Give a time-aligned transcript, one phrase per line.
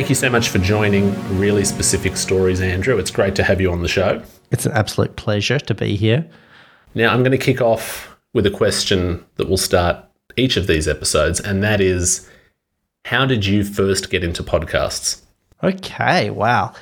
[0.00, 2.96] Thank you so much for joining Really Specific Stories, Andrew.
[2.96, 4.22] It's great to have you on the show.
[4.50, 6.26] It's an absolute pleasure to be here.
[6.94, 10.02] Now, I'm going to kick off with a question that will start
[10.38, 12.26] each of these episodes, and that is
[13.04, 15.20] how did you first get into podcasts?
[15.62, 16.72] Okay, wow.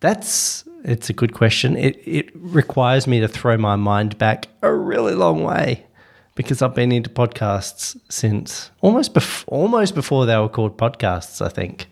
[0.00, 1.78] That's it's a good question.
[1.78, 5.86] It it requires me to throw my mind back a really long way
[6.34, 11.48] because I've been into podcasts since almost bef- almost before they were called podcasts, I
[11.48, 11.86] think.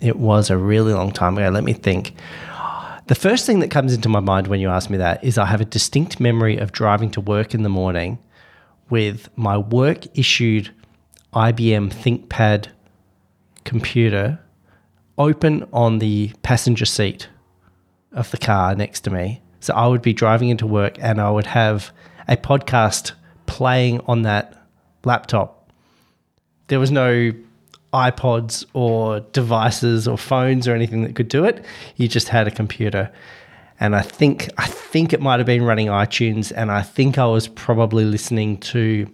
[0.00, 1.48] It was a really long time ago.
[1.48, 2.14] Let me think.
[3.06, 5.46] The first thing that comes into my mind when you ask me that is I
[5.46, 8.18] have a distinct memory of driving to work in the morning
[8.90, 10.72] with my work issued
[11.32, 12.68] IBM ThinkPad
[13.64, 14.40] computer
[15.18, 17.28] open on the passenger seat
[18.12, 19.42] of the car next to me.
[19.60, 21.92] So I would be driving into work and I would have
[22.28, 23.12] a podcast
[23.46, 24.66] playing on that
[25.04, 25.70] laptop.
[26.68, 27.32] There was no
[27.92, 31.64] iPods or devices or phones or anything that could do it.
[31.96, 33.10] You just had a computer.
[33.78, 37.26] And I think I think it might have been running iTunes and I think I
[37.26, 39.10] was probably listening to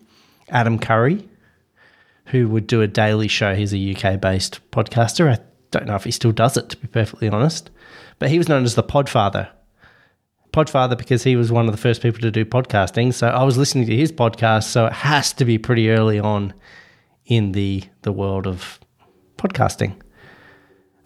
[0.48, 1.29] Adam Curry
[2.27, 3.55] who would do a daily show.
[3.55, 5.31] He's a UK based podcaster.
[5.31, 7.70] I don't know if he still does it to be perfectly honest.
[8.19, 9.48] But he was known as the Podfather.
[10.53, 13.12] Podfather because he was one of the first people to do podcasting.
[13.12, 16.53] So I was listening to his podcast, so it has to be pretty early on
[17.37, 18.79] in the the world of
[19.39, 19.95] podcasting.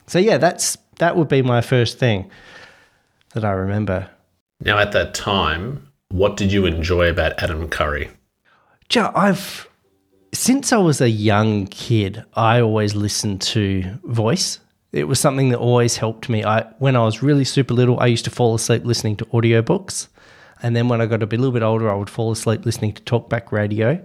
[0.06, 2.30] So yeah, that's that would be my first thing
[3.34, 4.10] that I remember.
[4.60, 8.10] Now, at that time, what did you enjoy about Adam Curry?
[8.90, 9.68] Yeah, I've
[10.32, 14.60] since I was a young kid, I always listened to voice.
[14.92, 16.44] It was something that always helped me.
[16.44, 20.08] I when I was really super little, I used to fall asleep listening to audiobooks.
[20.62, 23.02] And then when I got a little bit older, I would fall asleep listening to
[23.02, 24.02] talkback radio.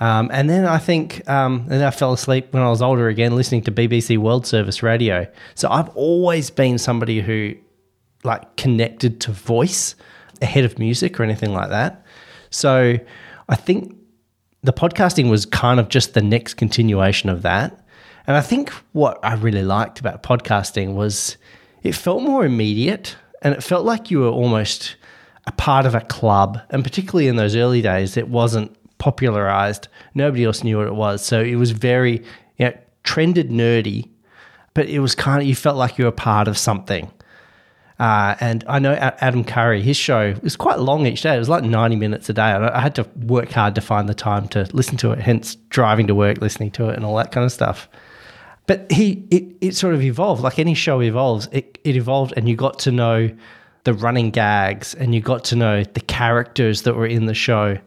[0.00, 3.34] Um, and then I think, um, then I fell asleep when I was older again,
[3.34, 5.26] listening to BBC World Service Radio.
[5.54, 7.54] So I've always been somebody who,
[8.22, 9.96] like, connected to voice
[10.40, 12.04] ahead of music or anything like that.
[12.50, 12.98] So
[13.48, 13.96] I think
[14.62, 17.84] the podcasting was kind of just the next continuation of that.
[18.26, 21.36] And I think what I really liked about podcasting was
[21.82, 24.96] it felt more immediate and it felt like you were almost
[25.46, 26.60] a part of a club.
[26.70, 29.88] And particularly in those early days, it wasn't popularized.
[30.14, 31.24] Nobody else knew what it was.
[31.24, 32.24] So it was very,
[32.58, 34.08] you know, trended nerdy,
[34.74, 37.10] but it was kind of, you felt like you were part of something.
[37.98, 41.34] Uh, and I know Adam Curry, his show was quite long each day.
[41.34, 42.42] It was like 90 minutes a day.
[42.42, 46.06] I had to work hard to find the time to listen to it, hence driving
[46.06, 47.88] to work, listening to it, and all that kind of stuff.
[48.68, 50.42] But he, it, it sort of evolved.
[50.42, 53.30] Like any show evolves, it, it evolved, and you got to know
[53.88, 57.78] the running gags and you got to know the characters that were in the show.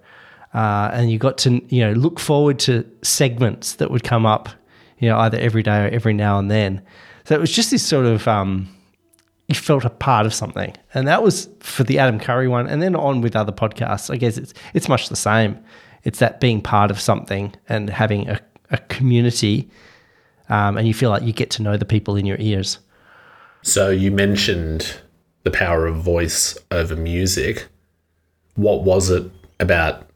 [0.54, 4.50] Uh, and you got to you know look forward to segments that would come up,
[5.00, 6.82] you know, either every day or every now and then.
[7.26, 8.68] So it was just this sort of um,
[9.48, 12.82] you felt a part of something, and that was for the Adam Curry one, and
[12.82, 14.12] then on with other podcasts.
[14.12, 15.58] I guess it's it's much the same.
[16.04, 18.40] It's that being part of something and having a,
[18.72, 19.70] a community,
[20.50, 22.80] um, and you feel like you get to know the people in your ears.
[23.62, 25.00] So you mentioned
[25.44, 27.68] the power of voice over music.
[28.56, 29.30] What was it
[29.60, 30.08] about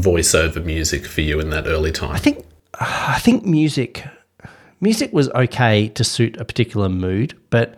[0.00, 2.12] voiceover music for you in that early time?
[2.12, 2.44] I think
[2.78, 4.04] I think music
[4.80, 7.74] music was okay to suit a particular mood, but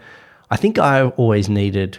[0.50, 1.98] I think I always needed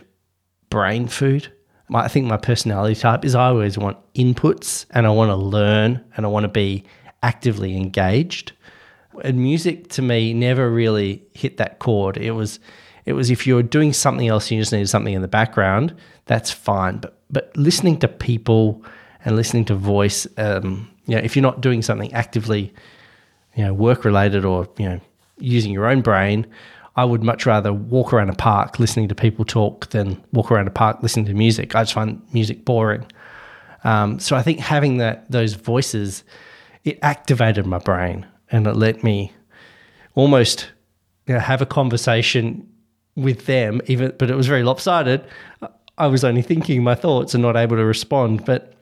[0.69, 1.51] brain food.
[1.93, 6.03] I think my personality type is I always want inputs and I want to learn
[6.15, 6.83] and I want to be
[7.23, 8.51] actively engaged.
[9.23, 12.17] And music to me never really hit that chord.
[12.17, 12.59] It was
[13.05, 15.95] it was if you're doing something else, you just needed something in the background.
[16.25, 18.83] That's fine, but but listening to people
[19.25, 20.27] and listening to voice.
[20.37, 22.73] Um, you know, if you're not doing something actively,
[23.55, 24.99] you know, work related or you know,
[25.37, 26.45] using your own brain,
[26.95, 30.67] I would much rather walk around a park listening to people talk than walk around
[30.67, 31.75] a park listening to music.
[31.75, 33.05] I just find music boring.
[33.83, 36.23] Um, so I think having that those voices,
[36.83, 39.31] it activated my brain and it let me
[40.15, 40.71] almost
[41.27, 42.67] you know, have a conversation
[43.15, 43.81] with them.
[43.87, 45.23] Even, but it was very lopsided.
[45.97, 48.45] I was only thinking my thoughts and not able to respond.
[48.45, 48.73] But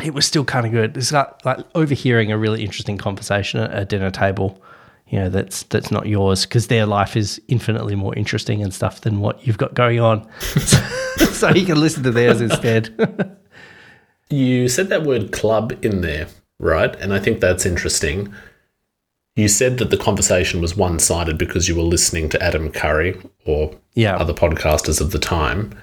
[0.00, 0.96] it was still kind of good.
[0.96, 4.62] It's like, like overhearing a really interesting conversation at a dinner table,
[5.08, 9.02] you know, that's that's not yours because their life is infinitely more interesting and stuff
[9.02, 10.26] than what you've got going on.
[10.40, 13.36] so you can listen to theirs instead.
[14.30, 16.28] you said that word club in there,
[16.58, 16.96] right?
[16.96, 18.32] And I think that's interesting.
[19.36, 23.20] You said that the conversation was one sided because you were listening to Adam Curry
[23.44, 24.16] or yeah.
[24.16, 25.74] other podcasters of the time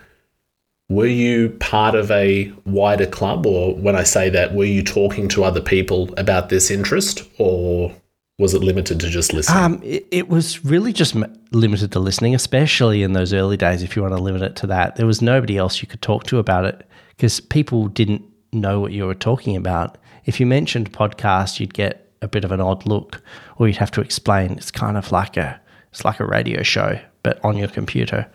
[0.90, 5.28] were you part of a wider club or when i say that were you talking
[5.28, 7.94] to other people about this interest or
[8.40, 9.64] was it limited to just listening?
[9.64, 11.14] Um, it, it, was really just
[11.52, 13.84] limited to listening, especially in those early days.
[13.84, 16.24] If you want to limit it to that, there was nobody else you could talk
[16.28, 19.98] to about it because people didn't know what you were talking about.
[20.24, 23.22] If you mentioned podcast, you'd get a bit of an odd look,
[23.58, 24.54] or you'd have to explain.
[24.54, 25.60] It's kind of like a
[25.92, 28.26] it's like a radio show, but on your computer.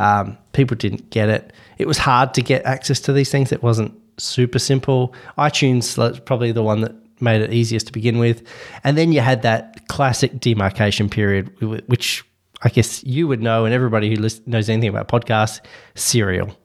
[0.00, 1.52] Um, people didn't get it.
[1.76, 3.52] It was hard to get access to these things.
[3.52, 5.14] It wasn't super simple.
[5.36, 8.42] iTunes was probably the one that made it easiest to begin with.
[8.82, 11.52] And then you had that classic demarcation period,
[11.86, 12.24] which
[12.62, 14.16] I guess you would know, and everybody who
[14.46, 15.60] knows anything about podcasts,
[15.94, 16.56] Serial.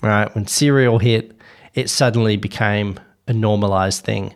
[0.00, 0.32] Right?
[0.36, 1.36] When Serial hit,
[1.74, 4.34] it suddenly became a normalized thing.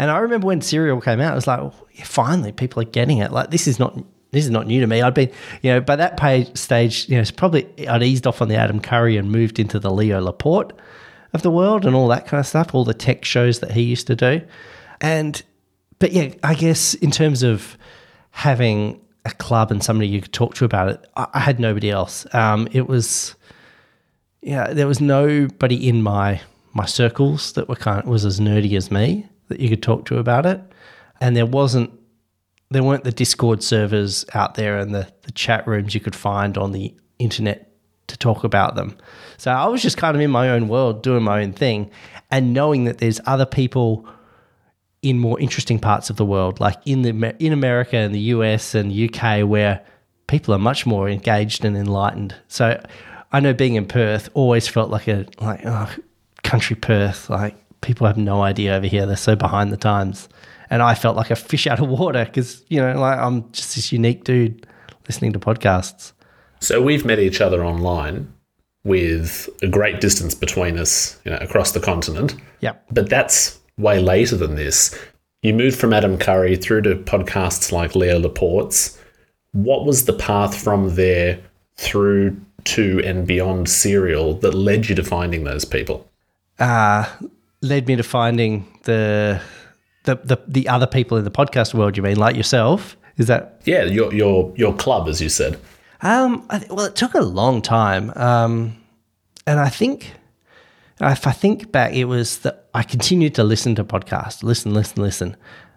[0.00, 2.86] And I remember when Serial came out, it was like, oh, yeah, finally, people are
[2.86, 3.30] getting it.
[3.30, 3.96] Like, this is not
[4.30, 5.02] this is not new to me.
[5.02, 5.30] I'd been,
[5.62, 8.56] you know, by that page stage, you know, it's probably I'd eased off on the
[8.56, 10.72] Adam Curry and moved into the Leo Laporte
[11.32, 13.82] of the world and all that kind of stuff, all the tech shows that he
[13.82, 14.42] used to do.
[15.00, 15.42] And,
[15.98, 17.76] but yeah, I guess in terms of
[18.30, 21.90] having a club and somebody you could talk to about it, I, I had nobody
[21.90, 22.26] else.
[22.34, 23.34] Um, it was,
[24.42, 26.40] yeah, there was nobody in my
[26.72, 30.06] my circles that were kind of, was as nerdy as me that you could talk
[30.06, 30.60] to about it,
[31.20, 31.90] and there wasn't
[32.70, 36.56] there weren't the Discord servers out there and the, the chat rooms you could find
[36.56, 37.72] on the internet
[38.06, 38.96] to talk about them.
[39.38, 41.90] So I was just kind of in my own world doing my own thing
[42.30, 44.08] and knowing that there's other people
[45.02, 48.74] in more interesting parts of the world, like in the in America and the US
[48.74, 49.84] and UK, where
[50.26, 52.34] people are much more engaged and enlightened.
[52.48, 52.82] So
[53.32, 55.90] I know being in Perth always felt like a like oh,
[56.42, 59.06] country Perth, like people have no idea over here.
[59.06, 60.28] They're so behind the times,
[60.70, 63.74] and I felt like a fish out of water because you know like I'm just
[63.74, 64.66] this unique dude
[65.06, 66.12] listening to podcasts.
[66.60, 68.32] So we've met each other online
[68.84, 72.34] with a great distance between us, you know, across the continent.
[72.60, 72.74] Yeah.
[72.90, 74.96] But that's way later than this.
[75.42, 78.98] You moved from Adam Curry through to podcasts like Leo Laporte's.
[79.52, 81.40] What was the path from there
[81.76, 86.06] through to and beyond Serial that led you to finding those people?
[86.58, 87.10] Uh,
[87.62, 89.40] led me to finding the,
[90.04, 91.96] the the the other people in the podcast world.
[91.96, 92.96] You mean like yourself?
[93.16, 93.84] Is that yeah?
[93.84, 95.58] Your your your club, as you said.
[96.02, 98.10] Um, I, well, it took a long time.
[98.16, 98.76] Um,
[99.46, 100.12] and I think
[101.00, 105.02] if I think back, it was that I continued to listen to podcasts, listen, listen,
[105.02, 105.36] listen.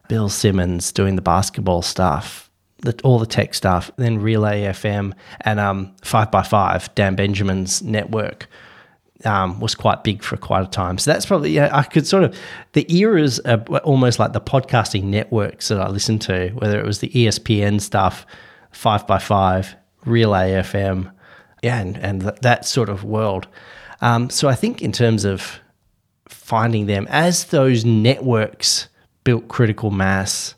[0.10, 5.60] Bill Simmons doing the basketball stuff, the, all the tech stuff, then Relay FM and
[5.60, 8.48] um, 5by5, Dan Benjamin's network.
[9.26, 10.98] Um, was quite big for quite a time.
[10.98, 12.38] So that's probably, yeah, I could sort of,
[12.74, 17.00] the eras are almost like the podcasting networks that I listened to, whether it was
[17.00, 18.26] the ESPN stuff,
[18.74, 19.76] 5by5,
[20.06, 21.10] Relay FM,
[21.62, 23.48] yeah, and, and that sort of world.
[24.02, 25.62] Um, so I think in terms of
[26.28, 28.90] finding them, as those networks
[29.24, 30.56] built critical mass,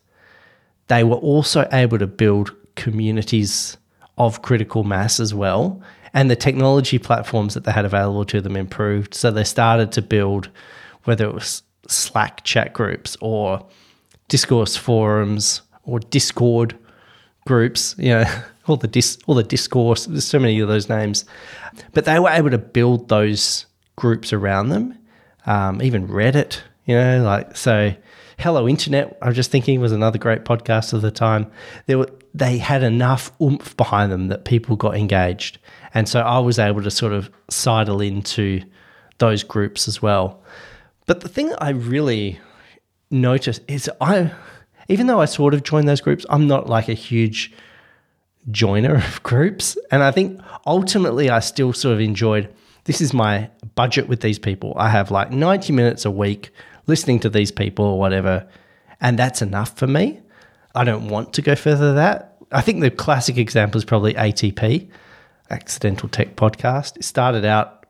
[0.87, 3.77] they were also able to build communities
[4.17, 5.81] of critical mass as well.
[6.15, 9.13] And the technology platforms that they had available to them improved.
[9.13, 10.49] So they started to build,
[11.03, 13.63] whether it was Slack chat groups or
[14.29, 16.75] discourse forums or Discord
[17.45, 18.25] groups, you know,
[18.67, 20.05] all the dis, all the discourse.
[20.05, 21.25] There's so many of those names,
[21.93, 23.65] but they were able to build those
[23.97, 24.97] groups around them.
[25.45, 27.93] Um, even Reddit, you know, like so.
[28.37, 31.49] Hello Internet, I was just thinking was another great podcast of the time.
[31.85, 35.57] There were they had enough oomph behind them that people got engaged,
[35.95, 38.61] and so I was able to sort of sidle into
[39.17, 40.43] those groups as well.
[41.07, 42.39] But the thing I really
[43.09, 44.31] noticed is I,
[44.89, 47.53] even though I sort of joined those groups, I'm not like a huge
[48.51, 49.77] joiner of groups.
[49.89, 54.37] And I think ultimately I still sort of enjoyed this is my budget with these
[54.37, 54.73] people.
[54.75, 56.51] I have like 90 minutes a week
[56.87, 58.47] listening to these people or whatever,
[59.01, 60.19] and that's enough for me.
[60.75, 62.37] I don't want to go further than that.
[62.51, 64.87] I think the classic example is probably ATP,
[65.49, 66.97] Accidental Tech Podcast.
[66.97, 67.85] It started out,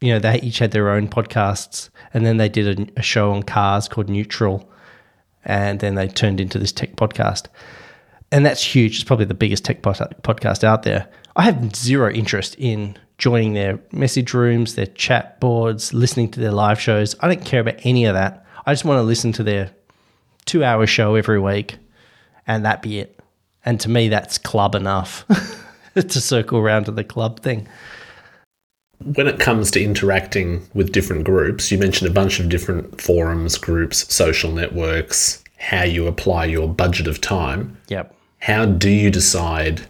[0.00, 3.32] you know, they each had their own podcasts, and then they did a, a show
[3.32, 4.70] on cars called Neutral,
[5.44, 7.46] and then they turned into this tech podcast
[8.32, 8.96] and that's huge.
[8.96, 11.08] It's probably the biggest tech podcast out there.
[11.36, 16.52] I have zero interest in joining their message rooms, their chat boards, listening to their
[16.52, 17.14] live shows.
[17.20, 18.44] I don't care about any of that.
[18.66, 19.70] I just want to listen to their
[20.44, 21.76] two hour show every week
[22.46, 23.20] and that be it.
[23.64, 25.24] And to me, that's club enough
[26.08, 27.66] to circle around to the club thing.
[29.04, 33.58] When it comes to interacting with different groups, you mentioned a bunch of different forums,
[33.58, 37.76] groups, social networks, how you apply your budget of time.
[37.88, 39.88] Yep how do you decide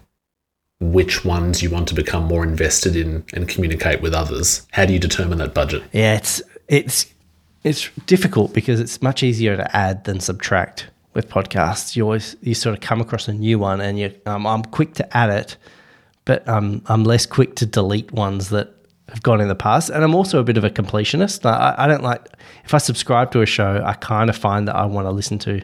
[0.81, 4.67] which ones you want to become more invested in and communicate with others?
[4.73, 5.83] How do you determine that budget?
[5.93, 7.07] Yeah, it's it's
[7.65, 11.97] it's difficult because it's much easier to add than subtract with podcasts.
[11.97, 14.95] You always you sort of come across a new one, and you um, I'm quick
[14.95, 15.57] to add it,
[16.27, 18.75] but um, I'm less quick to delete ones that
[19.09, 19.89] have gone in the past.
[19.89, 21.47] And I'm also a bit of a completionist.
[21.47, 22.27] I, I don't like
[22.65, 25.39] if I subscribe to a show, I kind of find that I want to listen
[25.41, 25.63] to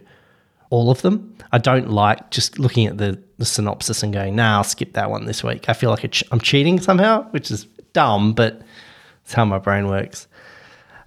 [0.71, 1.37] all of them.
[1.51, 5.11] I don't like just looking at the, the synopsis and going, "Nah, I'll skip that
[5.11, 8.63] one this week." I feel like I'm cheating somehow, which is dumb, but
[9.25, 10.29] it's how my brain works.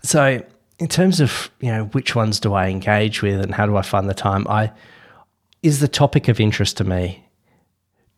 [0.03, 0.43] So
[0.77, 3.81] in terms of you know which ones do I engage with and how do I
[3.81, 4.71] find the time, I
[5.63, 7.25] is the topic of interest to me.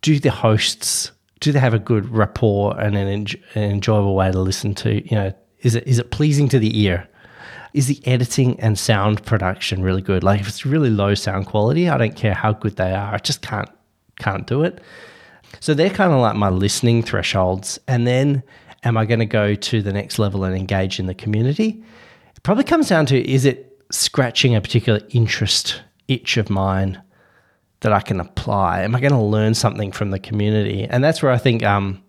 [0.02, 4.32] Do the hosts do they have a good rapport and an, en- an enjoyable way
[4.32, 5.08] to listen to?
[5.08, 7.08] You know, is it is it pleasing to the ear?
[7.74, 10.24] Is the editing and sound production really good?
[10.24, 13.14] Like if it's really low sound quality, I don't care how good they are.
[13.14, 13.70] I just can't
[14.20, 14.82] can't do it.
[15.60, 17.80] So they're kind of like my listening thresholds.
[17.88, 18.44] And then
[18.84, 21.84] am I going to go to the next level and engage in the community?
[22.36, 27.02] It probably comes down to is it scratching a particular interest itch of mine
[27.82, 28.82] that I can apply?
[28.82, 30.86] Am I going to learn something from the community?
[30.86, 32.02] And that's where I think um,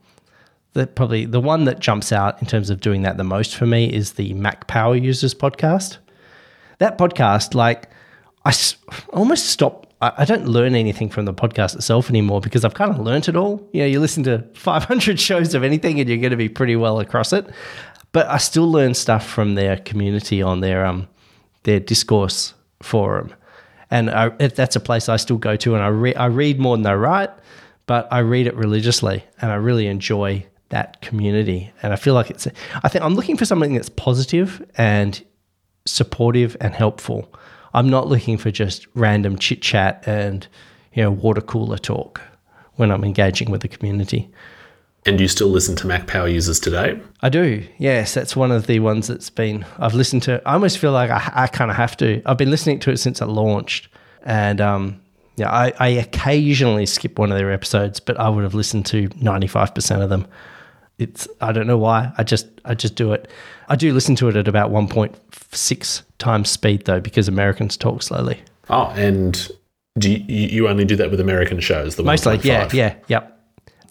[0.73, 3.67] that probably the one that jumps out in terms of doing that the most for
[3.67, 5.99] me is the Mac Power Users podcast.
[6.79, 7.91] That podcast, like,
[8.45, 8.55] I
[9.11, 9.87] almost stop.
[10.01, 13.35] I don't learn anything from the podcast itself anymore because I've kind of learned it
[13.35, 13.69] all.
[13.73, 16.77] You know, you listen to 500 shows of anything and you're going to be pretty
[16.77, 17.51] well across it
[18.13, 21.09] but I still learn stuff from their community on their um
[21.65, 23.35] their discourse forum,
[23.91, 26.77] and I, that's a place I still go to, and I re- I read more
[26.77, 27.31] than I write,
[27.87, 32.31] but I read it religiously, and I really enjoy that community, and I feel like
[32.31, 32.47] it's.
[32.83, 35.25] I think I'm looking for something that's positive and
[35.87, 37.33] supportive and helpful.
[37.75, 40.47] I'm not looking for just random chit chat and
[40.93, 42.21] you know water cooler talk
[42.75, 44.31] when I'm engaging with the community.
[45.07, 47.01] And you still listen to Mac Power users today?
[47.23, 47.65] I do.
[47.79, 50.43] Yes, that's one of the ones that's been I've listened to.
[50.47, 52.21] I almost feel like I, I kind of have to.
[52.27, 53.89] I've been listening to it since it launched,
[54.23, 55.01] and um,
[55.37, 59.09] yeah, I, I occasionally skip one of their episodes, but I would have listened to
[59.17, 60.27] ninety five percent of them.
[60.99, 62.13] It's I don't know why.
[62.19, 63.31] I just I just do it.
[63.69, 65.15] I do listen to it at about one point
[65.53, 68.41] six times speed though, because Americans talk slowly.
[68.69, 69.49] Oh, and
[69.97, 71.97] do you, you only do that with American shows?
[71.97, 73.38] The mostly, yeah, yeah, yep.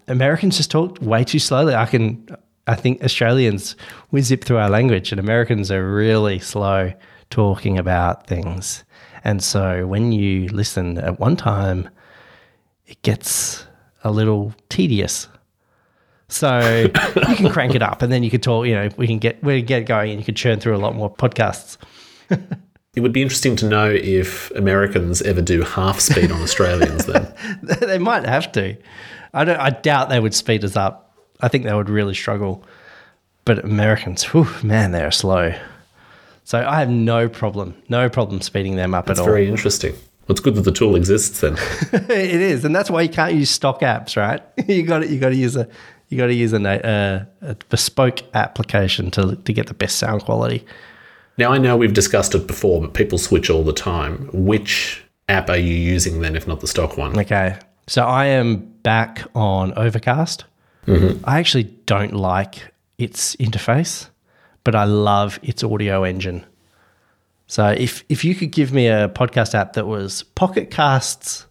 [0.08, 1.76] Americans just talk way too slowly.
[1.76, 2.28] I can,
[2.66, 3.76] I think Australians
[4.12, 6.94] we zip through our language, and Americans are really slow
[7.30, 8.84] talking about things.
[9.24, 11.90] And so when you listen at one time,
[12.86, 13.66] it gets
[14.04, 15.28] a little tedious.
[16.30, 18.66] So you can crank it up, and then you can talk.
[18.66, 20.80] You know, we can get we can get going, and you can churn through a
[20.80, 21.78] lot more podcasts.
[22.98, 27.06] It would be interesting to know if Americans ever do half speed on Australians.
[27.06, 28.76] Then they might have to.
[29.36, 29.60] I don't.
[29.60, 31.16] I doubt they would speed us up.
[31.40, 32.66] I think they would really struggle.
[33.46, 35.54] But Americans, whew, man, they're slow.
[36.44, 39.28] So I have no problem, no problem speeding them up that's at all.
[39.28, 39.94] very interesting.
[39.94, 41.56] Well, it's good that the tool exists then.
[41.94, 44.42] it is, and that's why you can't use stock apps, right?
[44.68, 45.68] you got to, you got to use a
[46.10, 50.24] you got to use a, uh, a bespoke application to to get the best sound
[50.24, 50.66] quality.
[51.38, 54.30] Now I know we've discussed it before, but people switch all the time.
[54.34, 57.18] Which app are you using then, if not the stock one?
[57.20, 60.46] Okay, so I am back on Overcast.
[60.88, 61.24] Mm-hmm.
[61.26, 64.10] I actually don't like its interface,
[64.64, 66.46] but I love its audio engine.
[67.48, 71.46] So if if you could give me a podcast app that was Pocket Casts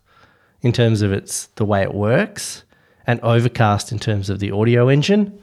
[0.62, 2.64] in terms of its the way it works,
[3.06, 5.38] and Overcast in terms of the audio engine,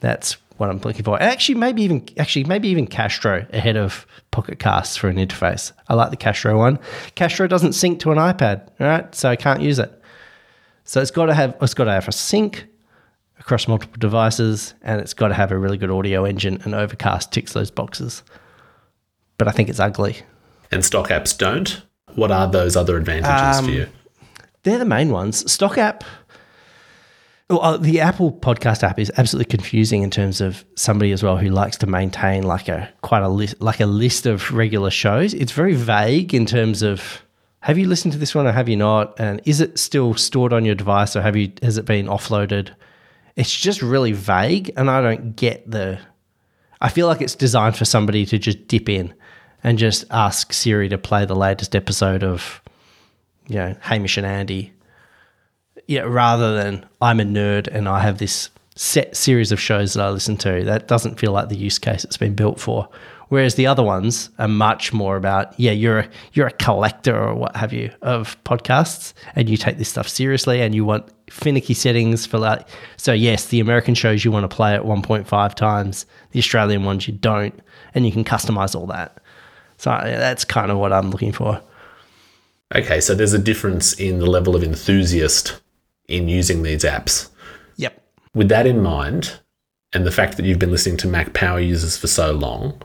[0.00, 1.20] that's what I'm looking for.
[1.20, 5.72] actually, maybe even actually maybe even Castro ahead of Pocket Casts for an interface.
[5.88, 6.78] I like the Castro one.
[7.14, 9.14] Castro doesn't sync to an iPad, right?
[9.14, 10.02] So I can't use it.
[10.84, 12.66] So it's got to have it's got to have a sync
[13.38, 16.60] across multiple devices, and it's got to have a really good audio engine.
[16.64, 18.22] And Overcast ticks those boxes,
[19.38, 20.16] but I think it's ugly.
[20.70, 21.82] And stock apps don't.
[22.14, 23.88] What are those other advantages um, for you?
[24.64, 25.50] They're the main ones.
[25.50, 26.04] Stock app.
[27.52, 31.36] Well, uh, the Apple Podcast app is absolutely confusing in terms of somebody as well
[31.36, 35.34] who likes to maintain like a quite a list, like a list of regular shows.
[35.34, 37.22] It's very vague in terms of
[37.60, 39.20] have you listened to this one or have you not?
[39.20, 42.70] And is it still stored on your device or have you has it been offloaded?
[43.36, 45.98] It's just really vague and I don't get the
[46.80, 49.12] I feel like it's designed for somebody to just dip in
[49.62, 52.62] and just ask Siri to play the latest episode of
[53.46, 54.72] you know, Hamish and Andy.
[55.86, 60.04] Yeah, rather than I'm a nerd and I have this set series of shows that
[60.04, 60.64] I listen to.
[60.64, 62.88] That doesn't feel like the use case it's been built for.
[63.28, 67.34] Whereas the other ones are much more about, yeah, you're a, you're a collector or
[67.34, 71.72] what have you of podcasts, and you take this stuff seriously, and you want finicky
[71.72, 72.68] settings for like.
[72.98, 77.08] So yes, the American shows you want to play at 1.5 times, the Australian ones
[77.08, 77.58] you don't,
[77.94, 79.16] and you can customize all that.
[79.78, 81.58] So that's kind of what I'm looking for.
[82.74, 85.58] Okay, so there's a difference in the level of enthusiast
[86.12, 87.28] in using these apps.
[87.76, 88.02] Yep.
[88.34, 89.40] With that in mind,
[89.92, 92.80] and the fact that you've been listening to Mac Power users for so long,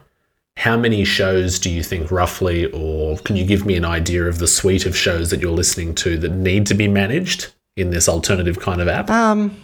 [0.58, 4.40] how many shows do you think roughly, or can you give me an idea of
[4.40, 8.10] the suite of shows that you're listening to that need to be managed in this
[8.10, 9.10] alternative kind of app?
[9.10, 9.56] Um,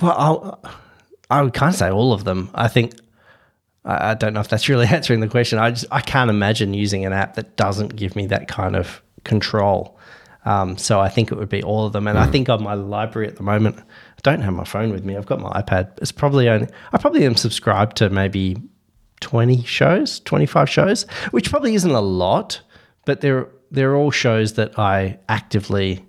[0.00, 0.60] well, I'll,
[1.30, 2.50] I would kind of say all of them.
[2.54, 2.94] I think
[3.84, 5.58] I don't know if that's really answering the question.
[5.58, 9.02] I just I can't imagine using an app that doesn't give me that kind of
[9.24, 9.98] control.
[10.44, 12.08] Um, so I think it would be all of them.
[12.08, 12.22] And mm.
[12.22, 15.16] I think on my library at the moment, I don't have my phone with me.
[15.16, 15.90] I've got my iPad.
[15.98, 18.56] It's probably only I probably am subscribed to maybe
[19.20, 22.60] twenty shows, twenty five shows, which probably isn't a lot,
[23.04, 26.04] but they're they're all shows that I actively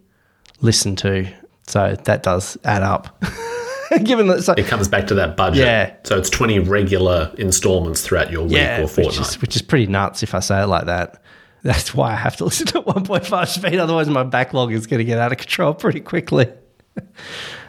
[0.61, 1.27] listen to.
[1.67, 3.23] So that does add up.
[4.03, 5.65] Given that so, it comes back to that budget.
[5.65, 5.95] Yeah.
[6.03, 9.19] So it's 20 regular installments throughout your week yeah, or fortnight.
[9.19, 11.21] Which is, which is pretty nuts if I say it like that.
[11.63, 13.79] That's why I have to listen to 1.5 speed.
[13.79, 16.47] Otherwise, my backlog is going to get out of control pretty quickly.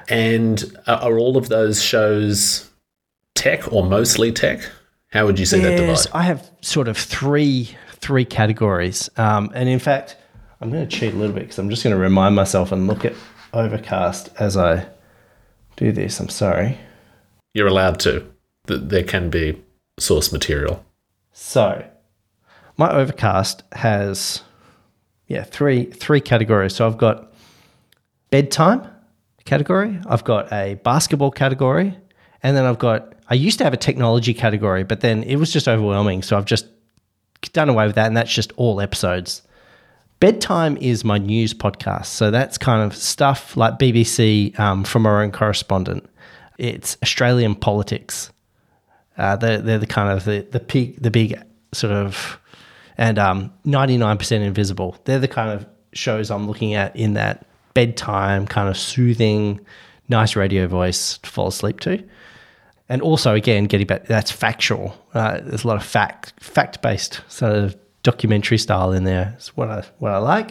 [0.08, 2.68] and are all of those shows
[3.34, 4.60] tech or mostly tech?
[5.10, 6.18] How would you say yes, that divide?
[6.18, 9.08] I have sort of three three categories.
[9.16, 10.16] Um, and in fact,
[10.60, 12.86] I'm going to cheat a little bit because I'm just going to remind myself and
[12.86, 13.14] look at
[13.52, 14.86] Overcast as I
[15.76, 16.20] do this.
[16.20, 16.78] I'm sorry.
[17.54, 18.26] You're allowed to.
[18.66, 19.62] There can be
[19.98, 20.84] source material.
[21.32, 21.88] So,
[22.76, 24.42] my Overcast has
[25.28, 26.74] yeah three three categories.
[26.74, 27.32] So I've got
[28.30, 28.88] bedtime
[29.44, 30.00] category.
[30.06, 31.96] I've got a basketball category,
[32.42, 33.12] and then I've got.
[33.28, 36.22] I used to have a technology category, but then it was just overwhelming.
[36.22, 36.66] So I've just
[37.52, 39.42] done away with that, and that's just all episodes.
[40.20, 42.06] Bedtime is my news podcast.
[42.06, 46.08] So that's kind of stuff like BBC um, from our own correspondent.
[46.56, 48.30] It's Australian politics.
[49.18, 51.40] Uh, they're, they're the kind of the, the, big, the big
[51.72, 52.40] sort of,
[52.96, 54.96] and um, 99% invisible.
[55.04, 59.60] They're the kind of shows I'm looking at in that bedtime, kind of soothing,
[60.08, 62.02] nice radio voice to fall asleep to.
[62.88, 64.96] And also, again, getting back, that's factual.
[65.14, 69.32] Uh, there's a lot of fact, fact based sort of documentary style in there.
[69.36, 70.50] It's what I what I like.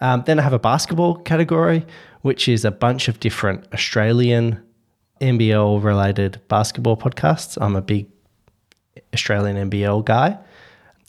[0.00, 1.84] Um, then I have a basketball category,
[2.22, 4.62] which is a bunch of different Australian
[5.20, 7.58] NBL related basketball podcasts.
[7.60, 8.06] I'm a big
[9.12, 10.38] Australian NBL guy.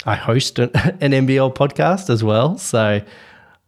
[0.08, 3.02] I host an, an NBL podcast as well, so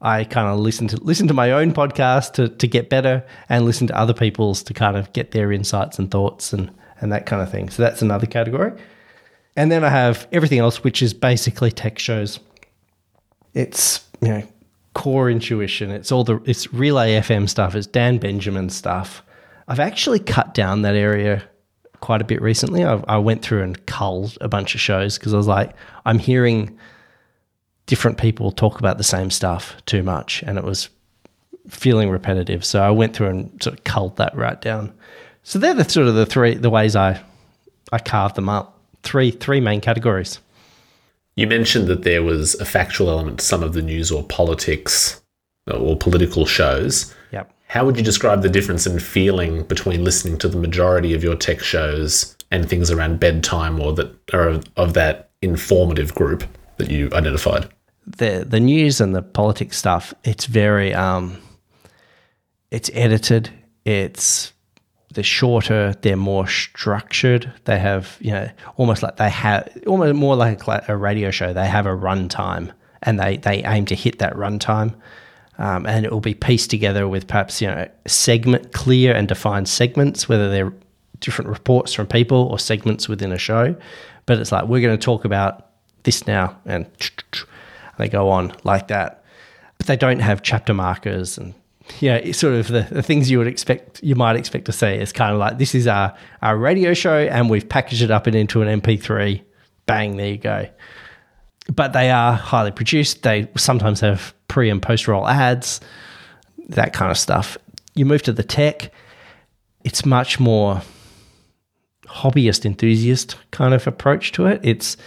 [0.02, 3.66] I kind of listen to listen to my own podcast to, to get better, and
[3.66, 6.72] listen to other people's to kind of get their insights and thoughts and
[7.02, 7.70] and that kind of thing.
[7.70, 8.72] So that's another category.
[9.56, 12.40] And then I have everything else, which is basically tech shows.
[13.54, 14.44] It's, you know,
[14.94, 15.92] core intuition.
[15.92, 17.76] It's all the, it's Relay FM stuff.
[17.76, 19.24] It's Dan Benjamin stuff.
[19.68, 21.44] I've actually cut down that area
[22.02, 22.84] quite a bit recently.
[22.84, 25.74] I, I went through and culled a bunch of shows because I was like,
[26.06, 26.78] I'm hearing
[27.86, 30.44] different people talk about the same stuff too much.
[30.44, 30.90] And it was
[31.68, 32.64] feeling repetitive.
[32.64, 34.94] So I went through and sort of culled that right down.
[35.44, 37.22] So they're the sort of the three, the ways I,
[37.92, 40.40] I carved them up three three main categories.
[41.36, 45.22] You mentioned that there was a factual element to some of the news or politics
[45.72, 47.14] or political shows.
[47.32, 47.52] Yep.
[47.70, 51.36] How would you describe the difference in feeling between listening to the majority of your
[51.36, 56.44] tech shows and things around bedtime or that are of that informative group
[56.78, 57.70] that you identified?
[58.08, 61.38] The the news and the politics stuff, it's very um
[62.72, 63.52] it's edited,
[63.86, 64.52] it's
[65.14, 67.52] they're shorter, they're more structured.
[67.66, 71.54] They have, you know, almost like they have, almost more like a radio show.
[71.54, 72.72] They have a runtime
[73.04, 74.94] and they, they aim to hit that runtime.
[75.60, 79.68] Um, and it will be pieced together with perhaps, you know, segment, clear and defined
[79.68, 80.74] segments, whether they're
[81.20, 83.76] different reports from people or segments within a show.
[84.26, 85.68] But it's like, we're going to talk about
[86.04, 86.58] this now.
[86.66, 86.88] And
[87.98, 89.24] they go on like that.
[89.78, 91.54] But they don't have chapter markers and
[92.00, 94.88] yeah, it's sort of the, the, things you would expect, you might expect to see.
[94.88, 98.28] It's kind of like this is our, our radio show and we've packaged it up
[98.28, 99.42] and into an MP3.
[99.88, 100.70] Bang, there you go.
[101.74, 103.24] But they are highly produced.
[103.24, 105.80] They sometimes have pre and post roll ads,
[106.70, 107.58] that kind of stuff.
[107.96, 108.92] You move to the tech,
[109.84, 110.82] it's much more
[112.08, 114.60] hobbyist enthusiast kind of approach to it.
[114.64, 114.98] It's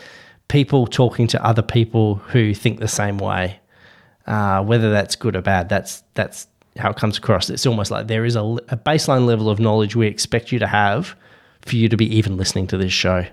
[0.48, 3.58] people talking to other people who think the same way.
[4.26, 6.46] Uh, whether that's good or bad, that's that's
[6.76, 7.50] how it comes across.
[7.50, 10.66] It's almost like there is a, a baseline level of knowledge we expect you to
[10.66, 11.16] have
[11.62, 13.26] for you to be even listening to this show.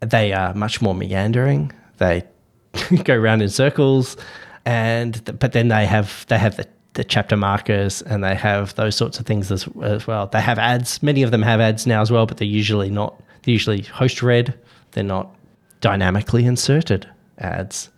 [0.00, 1.72] They are much more meandering.
[1.98, 2.24] They
[3.04, 4.16] go around in circles,
[4.64, 8.96] and but then they have they have the, the chapter markers and they have those
[8.96, 10.26] sorts of things as, as well.
[10.26, 11.02] They have ads.
[11.02, 13.20] Many of them have ads now as well, but they're usually not.
[13.42, 14.54] They're usually host read.
[14.92, 15.34] They're not
[15.80, 17.08] dynamically inserted
[17.38, 17.90] ads.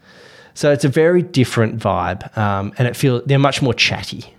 [0.55, 4.35] So it's a very different vibe, um, and it feels they're much more chatty.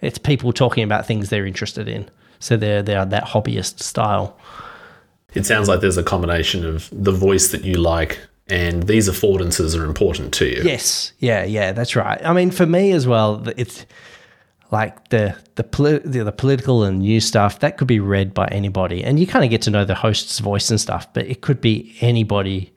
[0.00, 4.36] It's people talking about things they're interested in, so they're they're that hobbyist style.
[5.36, 8.18] It sounds like there's a combination of the voice that you like
[8.48, 10.62] and these affordances are important to you.
[10.62, 12.20] Yes, yeah, yeah, that's right.
[12.24, 13.86] I mean, for me as well, it's
[14.70, 18.46] like the the, poli- the, the political and news stuff that could be read by
[18.48, 21.12] anybody, and you kind of get to know the host's voice and stuff.
[21.12, 22.72] But it could be anybody,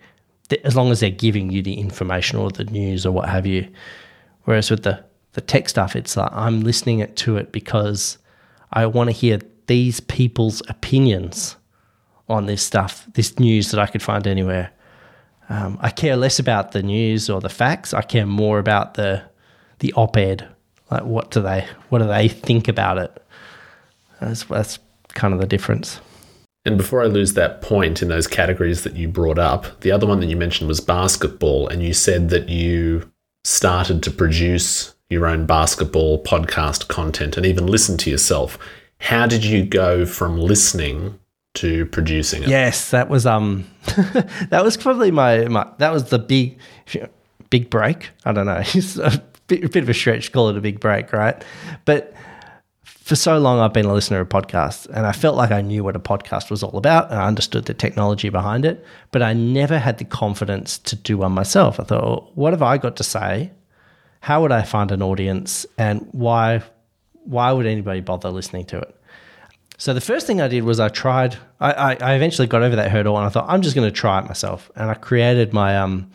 [0.49, 3.45] that, as long as they're giving you the information or the news or what have
[3.45, 3.67] you.
[4.45, 8.17] Whereas with the the tech stuff, it's like I'm listening to it because
[8.73, 11.55] I want to hear these people's opinions
[12.29, 14.71] on this stuff, this news that I could find anywhere.
[15.49, 17.93] Um, I care less about the news or the facts.
[17.93, 19.23] I care more about the
[19.79, 20.47] the op-ed
[20.91, 23.23] like, what do they what do they think about it?
[24.19, 25.99] That's that's kind of the difference.
[26.65, 30.05] And before I lose that point in those categories that you brought up, the other
[30.05, 33.09] one that you mentioned was basketball, and you said that you
[33.43, 38.59] started to produce your own basketball podcast content and even listen to yourself.
[38.99, 41.19] How did you go from listening
[41.55, 42.49] to producing it?
[42.49, 43.69] Yes, that was um
[44.49, 46.59] that was probably my, my that was the big
[47.49, 48.09] big break.
[48.25, 48.63] I don't know.
[49.47, 51.43] bit, a bit of a stretch, call it a big break, right?
[51.85, 52.13] But
[52.83, 55.83] for so long, I've been a listener of podcasts, and I felt like I knew
[55.83, 59.33] what a podcast was all about, and I understood the technology behind it, but I
[59.33, 61.79] never had the confidence to do one myself.
[61.79, 63.51] I thought, well, what have I got to say?
[64.21, 66.61] How would I find an audience, and why?
[67.23, 68.95] Why would anybody bother listening to it?
[69.79, 71.37] So the first thing I did was I tried.
[71.61, 73.95] I, I, I eventually got over that hurdle, and I thought I'm just going to
[73.95, 76.11] try it myself, and I created my um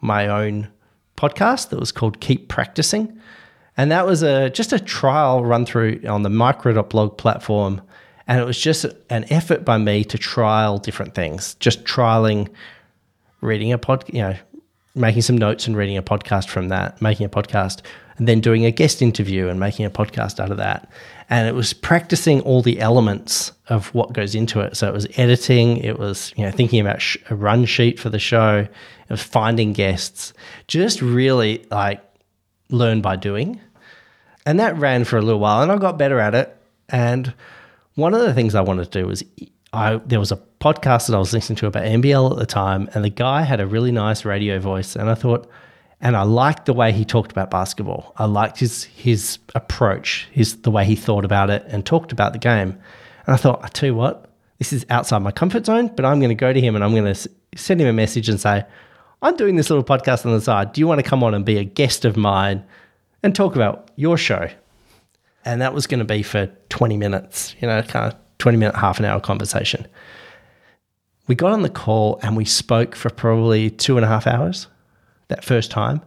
[0.00, 0.68] my own
[1.16, 3.20] podcast that was called Keep Practicing.
[3.76, 7.82] And that was a just a trial run through on the micro.blog platform.
[8.28, 12.48] And it was just an effort by me to trial different things, just trialing
[13.40, 14.36] reading a pod, you know,
[14.94, 17.80] making some notes and reading a podcast from that, making a podcast,
[18.18, 20.88] and then doing a guest interview and making a podcast out of that.
[21.30, 24.76] And it was practicing all the elements of what goes into it.
[24.76, 28.10] So it was editing, it was you know thinking about sh- a run sheet for
[28.10, 30.32] the show, it was finding guests,
[30.66, 32.02] just really like
[32.68, 33.60] learn by doing.
[34.44, 36.56] And that ran for a little while, and I got better at it.
[36.88, 37.32] And
[37.94, 39.22] one of the things I wanted to do was
[39.72, 42.88] I there was a podcast that I was listening to about NBL at the time,
[42.94, 45.48] and the guy had a really nice radio voice, and I thought,
[46.00, 48.14] and I liked the way he talked about basketball.
[48.16, 52.32] I liked his his approach, his the way he thought about it and talked about
[52.32, 52.78] the game.
[53.26, 56.18] And I thought, I tell you what, this is outside my comfort zone, but I'm
[56.18, 58.64] going to go to him and I'm going to send him a message and say,
[59.22, 60.72] I'm doing this little podcast on the side.
[60.72, 62.64] Do you want to come on and be a guest of mine
[63.22, 64.48] and talk about your show?
[65.44, 68.76] And that was going to be for 20 minutes, you know, kind of 20 minute,
[68.76, 69.86] half an hour conversation.
[71.26, 74.66] We got on the call and we spoke for probably two and a half hours
[75.30, 76.02] that first time.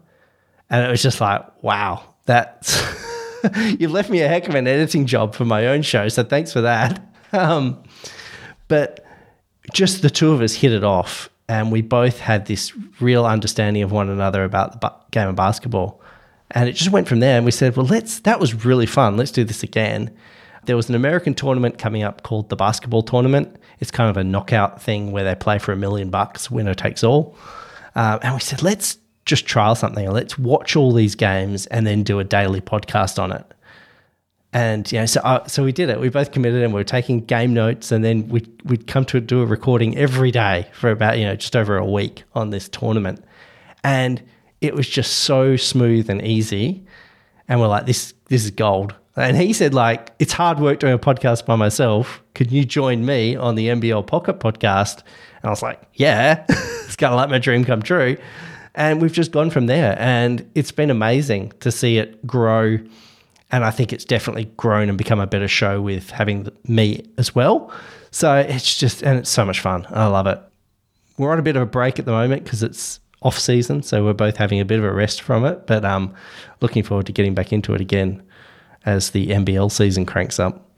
[0.69, 2.81] And it was just like, wow, that's,
[3.79, 6.07] you left me a heck of an editing job for my own show.
[6.07, 7.01] So thanks for that.
[7.35, 7.81] Um,
[8.67, 9.03] but
[9.73, 11.31] just the two of us hit it off.
[11.49, 15.99] And we both had this real understanding of one another about the game of basketball.
[16.51, 17.37] And it just went from there.
[17.37, 19.17] And we said, well, let's, that was really fun.
[19.17, 20.15] Let's do this again.
[20.65, 23.57] There was an American tournament coming up called the basketball tournament.
[23.79, 27.03] It's kind of a knockout thing where they play for a million bucks, winner takes
[27.03, 27.35] all.
[27.95, 30.09] Um, and we said, let's just trial something.
[30.09, 33.45] Let's watch all these games and then do a daily podcast on it.
[34.51, 35.99] And you know, so uh, so we did it.
[35.99, 39.19] We both committed, and we were taking game notes, and then we we'd come to
[39.19, 42.69] do a recording every day for about you know just over a week on this
[42.69, 43.23] tournament,
[43.83, 44.21] and
[44.61, 46.85] it was just so smooth and easy.
[47.47, 48.93] And we're like, this this is gold.
[49.15, 52.23] And he said, like, it's hard work doing a podcast by myself.
[52.33, 55.03] Could you join me on the NBL Pocket podcast?
[55.41, 58.17] And I was like, yeah, it's kind of like my dream come true.
[58.75, 59.95] And we've just gone from there.
[59.99, 62.79] And it's been amazing to see it grow.
[63.51, 67.35] And I think it's definitely grown and become a better show with having me as
[67.35, 67.71] well.
[68.11, 69.85] So it's just, and it's so much fun.
[69.89, 70.39] I love it.
[71.17, 73.83] We're on a bit of a break at the moment because it's off season.
[73.83, 75.67] So we're both having a bit of a rest from it.
[75.67, 76.13] But um,
[76.61, 78.23] looking forward to getting back into it again
[78.85, 80.69] as the NBL season cranks up.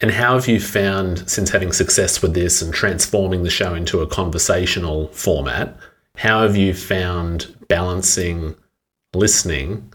[0.00, 4.00] And how have you found, since having success with this and transforming the show into
[4.00, 5.74] a conversational format,
[6.16, 8.56] how have you found balancing
[9.14, 9.92] listening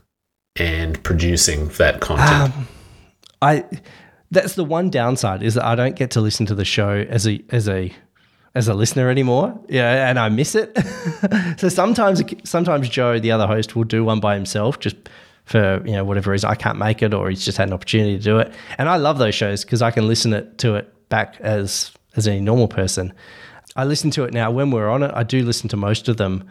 [0.56, 2.56] and producing that content?
[2.56, 2.68] Um,
[3.42, 3.66] I
[4.30, 7.28] that's the one downside is that I don't get to listen to the show as
[7.28, 7.94] a as a
[8.54, 9.60] as a listener anymore.
[9.70, 10.78] Yeah, and I miss it.
[11.60, 14.96] so sometimes sometimes Joe, the other host, will do one by himself just
[15.46, 18.18] for you know whatever reason I can't make it or he's just had an opportunity
[18.18, 18.54] to do it.
[18.78, 22.28] And I love those shows because I can listen it, to it back as as
[22.28, 23.14] any normal person.
[23.76, 25.12] I listen to it now when we're on it.
[25.14, 26.48] I do listen to most of them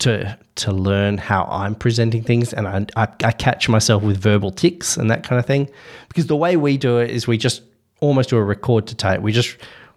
[0.00, 4.50] to to learn how I'm presenting things, and I, I, I catch myself with verbal
[4.50, 5.70] ticks and that kind of thing.
[6.08, 7.62] Because the way we do it is we just
[8.00, 9.20] almost do a record to tape.
[9.20, 9.56] We just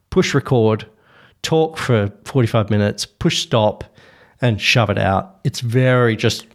[0.10, 0.86] push record,
[1.42, 3.84] talk for 45 minutes, push stop,
[4.42, 5.40] and shove it out.
[5.44, 6.48] It's very just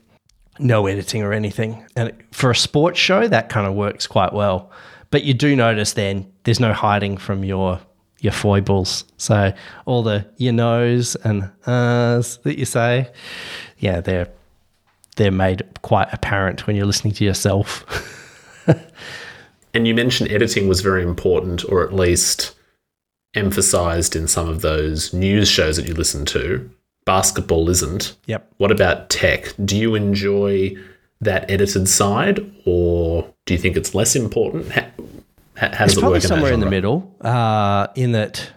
[0.58, 1.86] no editing or anything.
[1.96, 4.70] And for a sports show, that kind of works quite well.
[5.10, 7.80] But you do notice then there's no hiding from your
[8.20, 9.04] your foibles.
[9.16, 9.52] So
[9.86, 13.10] all the you knows and uhs that you say,
[13.78, 14.28] yeah, they're
[15.16, 17.84] they're made quite apparent when you're listening to yourself.
[19.74, 22.54] and you mentioned editing was very important, or at least
[23.34, 26.70] emphasized in some of those news shows that you listen to.
[27.04, 28.16] Basketball isn't.
[28.26, 28.52] Yep.
[28.58, 29.52] What about tech?
[29.64, 30.76] Do you enjoy
[31.20, 34.72] that edited side, or do you think it's less important?
[35.58, 38.52] How, how it's probably somewhere in, in the middle, uh, in that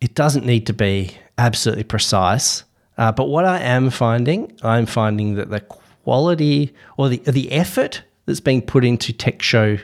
[0.00, 2.64] it doesn't need to be absolutely precise.
[2.96, 8.02] Uh, but what I am finding, I'm finding that the quality or the the effort
[8.24, 9.76] that's being put into tech show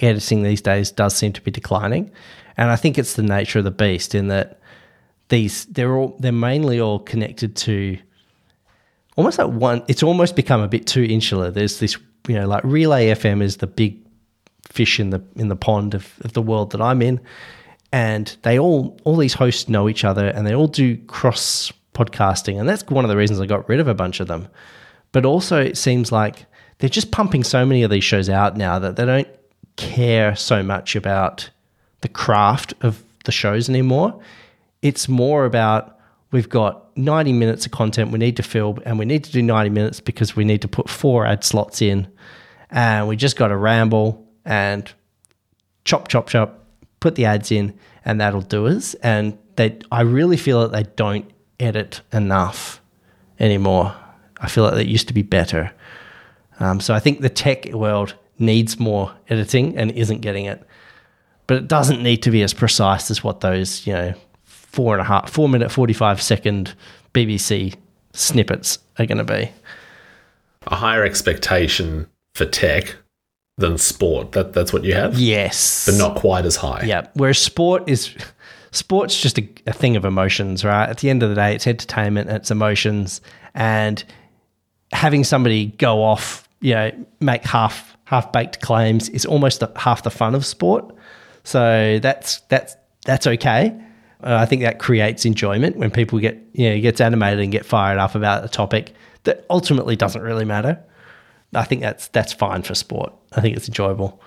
[0.00, 2.10] editing these days does seem to be declining,
[2.56, 4.58] and I think it's the nature of the beast in that
[5.28, 7.98] these they're all they're mainly all connected to
[9.16, 9.84] almost like one.
[9.86, 11.52] It's almost become a bit too insular.
[11.52, 14.05] There's this you know like Relay FM is the big
[14.66, 17.20] fish in the in the pond of, of the world that I'm in,
[17.92, 22.60] and they all all these hosts know each other and they all do cross podcasting,
[22.60, 24.48] and that's one of the reasons I got rid of a bunch of them.
[25.12, 26.44] But also, it seems like
[26.78, 29.28] they're just pumping so many of these shows out now that they don't
[29.76, 31.48] care so much about
[32.02, 34.20] the craft of the shows anymore.
[34.82, 35.98] It's more about
[36.32, 39.42] we've got 90 minutes of content we need to fill, and we need to do
[39.42, 42.06] 90 minutes because we need to put four ad slots in,
[42.70, 44.90] and we just got to ramble and
[45.84, 46.64] chop, chop, chop,
[47.00, 48.94] put the ads in, and that'll do us.
[48.94, 51.30] And they, I really feel that they don't
[51.60, 52.80] edit enough
[53.38, 53.94] anymore.
[54.38, 55.72] I feel like they used to be better.
[56.60, 60.62] Um, so I think the tech world needs more editing and isn't getting it.
[61.46, 65.00] But it doesn't need to be as precise as what those, you know, four and
[65.00, 66.74] a half, four minute, 45 second
[67.14, 67.74] BBC
[68.12, 69.50] snippets are going to be.
[70.66, 72.96] A higher expectation for tech
[73.58, 74.32] than sport.
[74.32, 75.18] That that's what you have.
[75.18, 76.84] Yes, but not quite as high.
[76.84, 78.14] Yeah, whereas sport is
[78.70, 80.88] sport's just a, a, thing of emotions, right?
[80.88, 83.20] At the end of the day, it's entertainment, it's emotions,
[83.54, 84.02] and
[84.92, 86.90] having somebody go off, you know,
[87.20, 90.94] make half half baked claims is almost the, half the fun of sport.
[91.44, 93.78] So that's that's that's okay.
[94.22, 97.64] Uh, I think that creates enjoyment when people get you know gets animated and get
[97.64, 98.92] fired up about a topic
[99.24, 100.82] that ultimately doesn't really matter.
[101.56, 103.12] I think that's that's fine for sport.
[103.32, 104.20] I think it's enjoyable.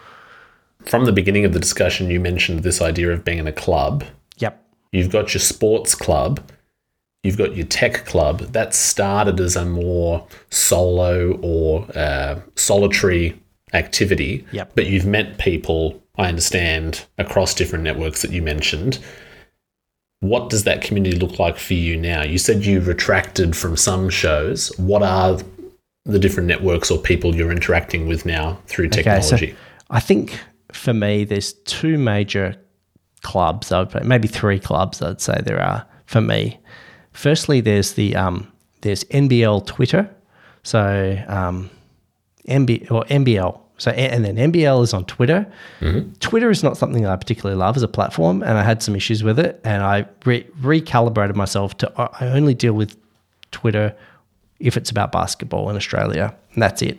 [0.86, 4.04] From the beginning of the discussion, you mentioned this idea of being in a club.
[4.38, 4.64] Yep.
[4.92, 6.40] You've got your sports club,
[7.24, 8.40] you've got your tech club.
[8.40, 13.40] That started as a more solo or uh, solitary
[13.74, 14.46] activity.
[14.52, 14.72] Yep.
[14.76, 19.00] But you've met people, I understand, across different networks that you mentioned.
[20.22, 22.24] What does that community look like for you now?
[22.24, 24.78] You said you retracted from some shows.
[24.78, 25.40] What are
[26.10, 29.36] the different networks or people you're interacting with now through technology?
[29.36, 29.58] Okay, so
[29.90, 30.40] I think
[30.72, 32.56] for me, there's two major
[33.22, 33.72] clubs.
[34.04, 35.02] maybe three clubs.
[35.02, 36.60] I'd say there are for me.
[37.12, 40.10] Firstly, there's the um, there's NBL Twitter,
[40.64, 41.70] so um,
[42.48, 43.60] MB or NBL.
[43.78, 45.50] So and then NBL is on Twitter.
[45.80, 46.12] Mm-hmm.
[46.20, 49.24] Twitter is not something I particularly love as a platform, and I had some issues
[49.24, 52.98] with it, and I re- recalibrated myself to I only deal with
[53.52, 53.96] Twitter
[54.60, 56.36] if it's about basketball in Australia.
[56.54, 56.98] And that's it.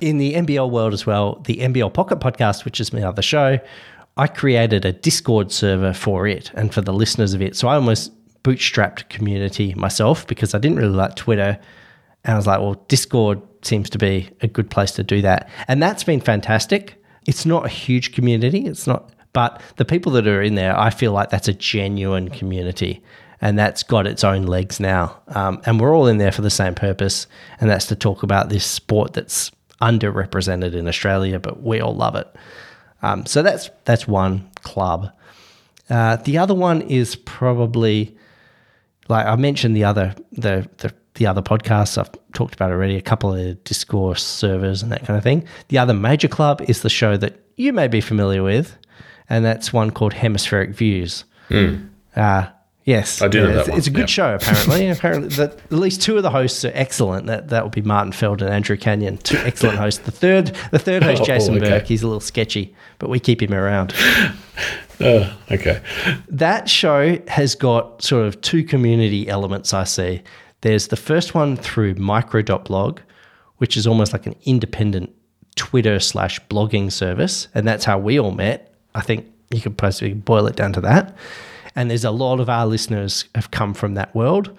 [0.00, 3.60] In the NBL world as well, the NBL Pocket Podcast, which is my other show,
[4.16, 7.56] I created a Discord server for it and for the listeners of it.
[7.56, 11.58] So I almost bootstrapped community myself because I didn't really like Twitter.
[12.24, 15.48] And I was like, well, Discord seems to be a good place to do that.
[15.68, 17.02] And that's been fantastic.
[17.26, 18.66] It's not a huge community.
[18.66, 22.28] It's not, but the people that are in there, I feel like that's a genuine
[22.28, 23.02] community
[23.42, 25.20] and that's got its own legs now.
[25.28, 27.26] Um, and we're all in there for the same purpose,
[27.60, 29.50] and that's to talk about this sport that's
[29.82, 32.28] underrepresented in Australia, but we all love it.
[33.02, 35.10] Um, so that's that's one club.
[35.90, 38.16] Uh, the other one is probably
[39.08, 43.02] like I mentioned the other the, the the other podcasts I've talked about already, a
[43.02, 45.46] couple of discourse servers and that kind of thing.
[45.68, 48.78] The other major club is the show that you may be familiar with,
[49.28, 51.24] and that's one called Hemispheric Views.
[51.50, 51.90] Mm.
[52.14, 52.46] Uh,
[52.84, 54.08] Yes, I do yeah, that it's, it's a good yep.
[54.08, 54.34] show.
[54.40, 57.26] Apparently, apparently, that at least two of the hosts are excellent.
[57.26, 60.04] That that would be Martin Feld and Andrew Canion, two excellent hosts.
[60.04, 61.68] The third, the third host, oh, Jason okay.
[61.70, 63.94] Burk, he's a little sketchy, but we keep him around.
[65.00, 65.80] Uh, okay.
[66.28, 69.72] That show has got sort of two community elements.
[69.72, 70.22] I see.
[70.62, 73.00] There's the first one through micro.blog,
[73.58, 75.12] which is almost like an independent
[75.56, 77.48] Twitter slash blogging service.
[77.54, 78.72] And that's how we all met.
[78.94, 81.16] I think you could possibly boil it down to that.
[81.74, 84.56] And there's a lot of our listeners have come from that world.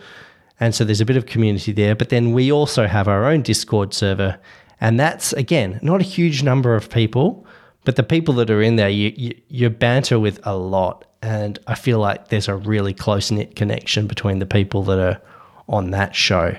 [0.59, 1.95] And so there's a bit of community there.
[1.95, 4.39] But then we also have our own Discord server.
[4.79, 7.45] And that's, again, not a huge number of people,
[7.85, 11.05] but the people that are in there, you, you, you banter with a lot.
[11.21, 15.21] And I feel like there's a really close knit connection between the people that are
[15.69, 16.55] on that show.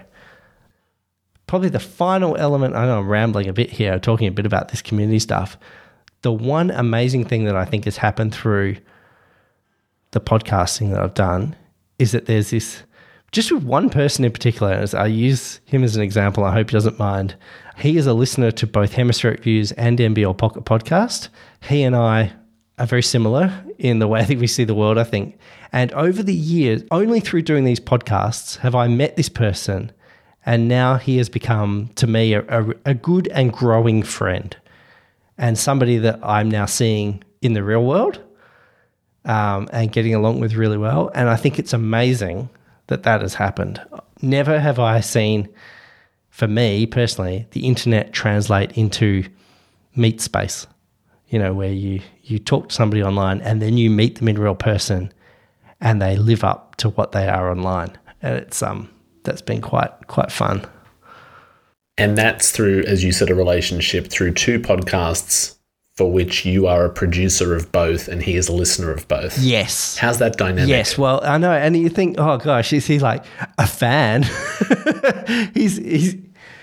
[1.47, 4.69] Probably the final element, I know I'm rambling a bit here, talking a bit about
[4.69, 5.59] this community stuff.
[6.23, 8.77] The one amazing thing that I think has happened through
[10.15, 11.55] the podcasting that I've done
[11.99, 12.83] is that there's this
[13.35, 16.75] just with one person in particular, I use him as an example, I hope he
[16.75, 17.35] doesn't mind.
[17.77, 21.31] He is a listener to both Hemispheric Views and NBL Pocket Podcast.
[21.61, 22.33] He and I
[22.79, 25.37] are very similar in the way that we see the world, I think.
[25.73, 29.91] And over the years, only through doing these podcasts have I met this person.
[30.47, 34.57] And now he has become, to me, a, a, a good and growing friend
[35.37, 38.23] and somebody that I'm now seeing in the real world
[39.25, 41.11] um, and getting along with really well.
[41.15, 42.49] And I think it's amazing
[42.87, 43.81] that that has happened.
[44.21, 45.49] Never have I seen,
[46.31, 49.25] for me personally, the internet translate into
[49.97, 50.67] meet space.
[51.29, 54.39] You know, where you you talk to somebody online and then you meet them in
[54.39, 55.13] real person,
[55.81, 58.89] and they live up to what they are online, and it's um
[59.25, 60.65] that's been quite quite fun.
[61.97, 65.54] And that's through, as you said, a relationship through two podcasts
[65.95, 69.39] for which you are a producer of both and he is a listener of both.
[69.39, 69.97] Yes.
[69.97, 70.69] How's that dynamic?
[70.69, 70.99] Yes.
[70.99, 71.53] Well, I know.
[71.53, 73.25] And you think, oh gosh, is he like
[73.59, 74.25] a fan?
[75.55, 76.15] he's, he's,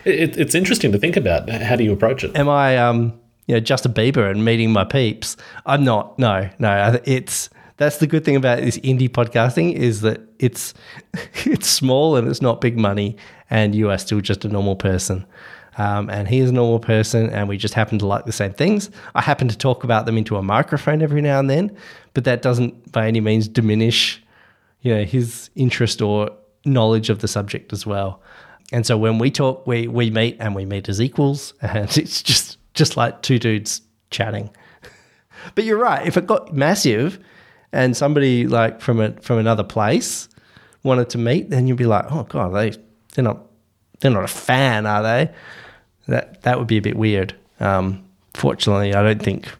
[0.04, 1.50] it, it's interesting to think about.
[1.50, 2.36] How do you approach it?
[2.36, 3.18] Am I, um,
[3.48, 5.38] you know, Justin Bieber and meeting my peeps?
[5.66, 6.20] I'm not.
[6.20, 7.00] No, no.
[7.06, 10.74] It's, that's the good thing about this indie podcasting is that it's,
[11.46, 13.16] it's small and it's not big money
[13.50, 15.26] and you are still just a normal person.
[15.78, 18.54] Um, and he is a normal person, and we just happen to like the same
[18.54, 18.90] things.
[19.16, 21.76] I happen to talk about them into a microphone every now and then,
[22.14, 24.22] but that doesn't by any means diminish,
[24.82, 26.30] you know, his interest or
[26.66, 28.22] knowledge of the subject as well.
[28.74, 32.22] And so when we talk, we we meet and we meet as equals, and it's
[32.22, 34.50] just just like two dudes chatting.
[35.56, 36.06] but you're right.
[36.06, 37.18] If it got massive,
[37.72, 40.28] and somebody like from a from another place
[40.84, 42.72] wanted to meet, then you'd be like, oh god, they
[43.14, 43.46] they're not
[44.00, 45.34] they're not a fan, are they?
[46.08, 47.36] That that would be a bit weird.
[47.60, 49.52] Um, fortunately, I don't think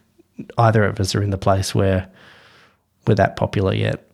[0.58, 2.08] either of us are in the place where
[3.06, 4.06] we're that popular yet.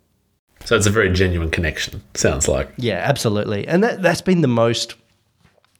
[0.65, 2.03] So it's a very genuine connection.
[2.15, 2.71] Sounds like.
[2.77, 4.95] Yeah, absolutely, and that that's been the most.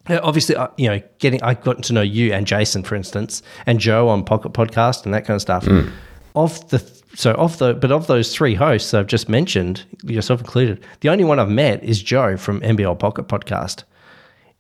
[0.09, 3.79] Obviously, uh, you know, getting I got to know you and Jason, for instance, and
[3.79, 5.67] Joe on Pocket Podcast and that kind of stuff.
[5.67, 5.93] Mm.
[6.35, 6.79] Of the
[7.15, 11.25] so of the but of those three hosts I've just mentioned, yourself included, the only
[11.25, 13.85] one I've met is Joe from NBL Pocket Podcast.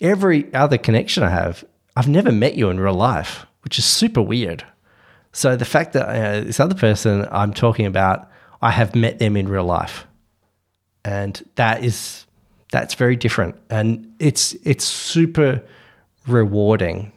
[0.01, 1.65] Every other connection I have
[1.99, 4.65] I've never met you in real life, which is super weird.
[5.33, 8.31] So the fact that uh, this other person I'm talking about,
[8.63, 10.07] I have met them in real life,
[11.05, 12.25] and that is
[12.71, 15.61] that's very different, and it's it's super
[16.29, 17.11] rewarding.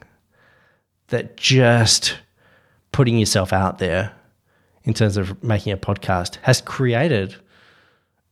[1.08, 2.18] That just
[2.90, 4.12] putting yourself out there
[4.82, 7.36] in terms of making a podcast has created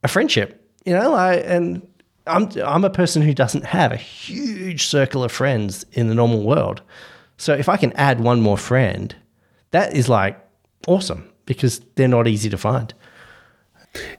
[0.02, 1.86] a friendship, you know, like, and
[2.26, 6.42] I'm I'm a person who doesn't have a huge circle of friends in the normal
[6.42, 6.82] world.
[7.36, 9.14] So if I can add one more friend,
[9.70, 10.38] that is like
[10.86, 12.92] awesome because they're not easy to find.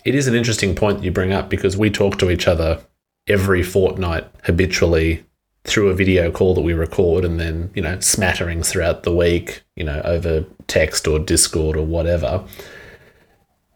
[0.03, 2.81] It is an interesting point that you bring up because we talk to each other
[3.27, 5.23] every fortnight habitually
[5.63, 9.61] through a video call that we record and then, you know, smatterings throughout the week,
[9.75, 12.43] you know, over text or Discord or whatever.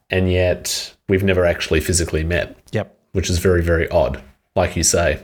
[0.10, 2.58] And yet we've never actually physically met.
[2.72, 4.22] Yep which is very, very odd,
[4.56, 5.24] like you say.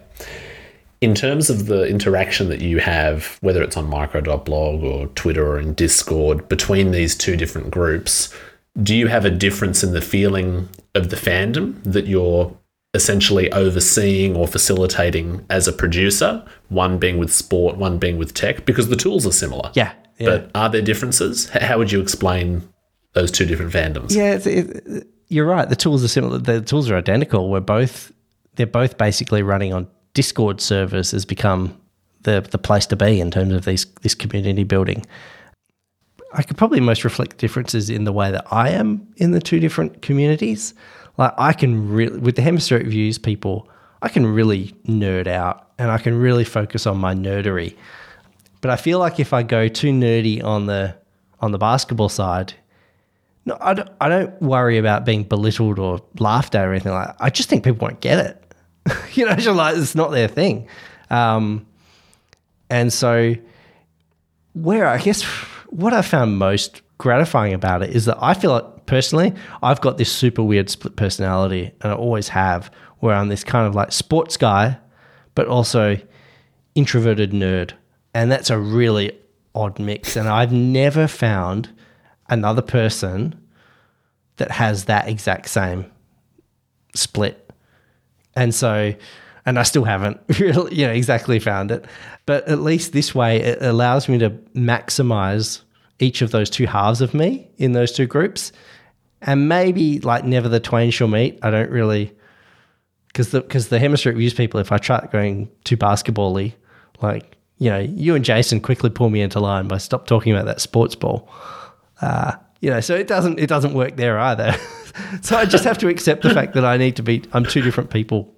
[1.02, 5.60] In terms of the interaction that you have, whether it's on micro.blog or Twitter or
[5.60, 8.34] in Discord, between these two different groups,
[8.82, 12.56] do you have a difference in the feeling of the fandom that you're
[12.94, 18.66] essentially overseeing or facilitating as a producer, one being with sport, one being with tech,
[18.66, 19.70] because the tools are similar.
[19.74, 19.92] Yeah.
[20.18, 20.26] yeah.
[20.26, 21.50] But are there differences?
[21.50, 22.70] How would you explain
[23.14, 24.16] those two different fandoms?
[24.16, 25.68] Yeah, it, you're right.
[25.68, 26.38] The tools are similar.
[26.38, 27.50] The tools are identical.
[27.50, 28.12] We're both
[28.56, 31.12] they're both basically running on Discord servers.
[31.12, 31.80] Has become
[32.24, 35.06] the the place to be in terms of these this community building.
[36.34, 39.60] I could probably most reflect differences in the way that I am in the two
[39.60, 40.74] different communities.
[41.18, 43.70] Like I can really with the hemispheric views people,
[44.02, 47.76] I can really nerd out and I can really focus on my nerdery.
[48.60, 50.96] But I feel like if I go too nerdy on the
[51.40, 52.54] on the basketball side,
[53.46, 57.08] no, I don't, I don't worry about being belittled or laughed at or anything like
[57.08, 57.16] that.
[57.20, 58.54] I just think people won't get it.
[59.14, 60.68] you know, just like it's not their thing.
[61.10, 61.66] Um,
[62.70, 63.36] and so,
[64.54, 65.24] where I guess
[65.70, 69.34] what I found most gratifying about it is that I feel like personally,
[69.64, 73.68] I've got this super weird split personality, and I always have, where I'm this kind
[73.68, 74.78] of like sports guy,
[75.34, 75.98] but also
[76.76, 77.72] introverted nerd.
[78.14, 79.18] And that's a really
[79.56, 80.16] odd mix.
[80.16, 81.70] And I've never found
[82.32, 83.40] another person
[84.38, 85.86] that has that exact same
[86.96, 87.52] split.
[88.36, 88.94] And so,
[89.46, 91.86] and I still haven't really, you know, exactly found it.
[92.26, 95.62] But at least this way, it allows me to maximize
[96.00, 98.52] each of those two halves of me in those two groups.
[99.22, 101.38] And maybe like never the twain shall meet.
[101.44, 102.12] I don't really,
[103.08, 106.54] because the because the hemispheric views people, if I try going too basketbally,
[107.04, 110.46] like you know, you and Jason quickly pull me into line by stop talking about
[110.46, 111.30] that sports ball.
[112.02, 114.56] Uh, you know, so it doesn't it doesn't work there either.
[115.22, 117.62] so I just have to accept the fact that I need to be I'm two
[117.62, 118.34] different people.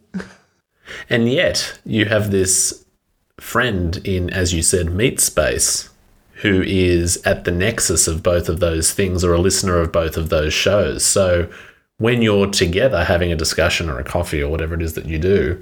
[1.09, 2.85] And yet you have this
[3.39, 5.89] friend in, as you said, meat space
[6.35, 10.17] who is at the nexus of both of those things or a listener of both
[10.17, 11.05] of those shows.
[11.05, 11.49] So
[11.97, 15.17] when you're together having a discussion or a coffee or whatever it is that you
[15.17, 15.61] do,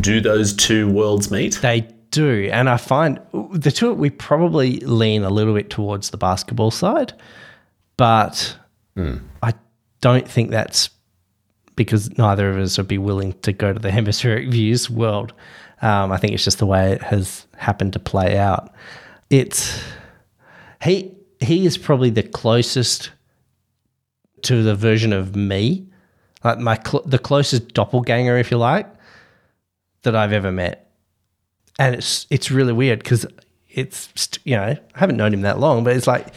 [0.00, 1.60] do those two worlds meet?
[1.62, 1.86] They
[2.16, 2.48] do.
[2.50, 3.20] And I find
[3.52, 7.12] the two, we probably lean a little bit towards the basketball side,
[7.98, 8.56] but
[8.96, 9.20] mm.
[9.42, 9.52] I
[10.00, 10.88] don't think that's
[11.76, 15.34] because neither of us would be willing to go to the hemispheric views world.
[15.82, 18.72] Um, I think it's just the way it has happened to play out.
[19.28, 19.78] It's
[20.82, 23.10] he he is probably the closest
[24.42, 25.86] to the version of me,
[26.42, 28.86] like my cl- the closest doppelganger, if you like,
[30.02, 30.85] that I've ever met
[31.78, 33.26] and it's it's really weird because
[33.70, 34.08] it's
[34.44, 36.28] you know I haven't known him that long, but it's like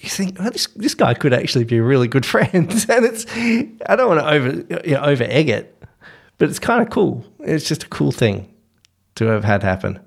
[0.00, 2.54] you think oh, this this guy could actually be a really good friend,
[2.88, 3.26] and it's
[3.86, 5.82] I don't want to over you know, over egg it,
[6.38, 7.24] but it's kind of cool.
[7.40, 8.52] It's just a cool thing
[9.16, 10.00] to have had happen.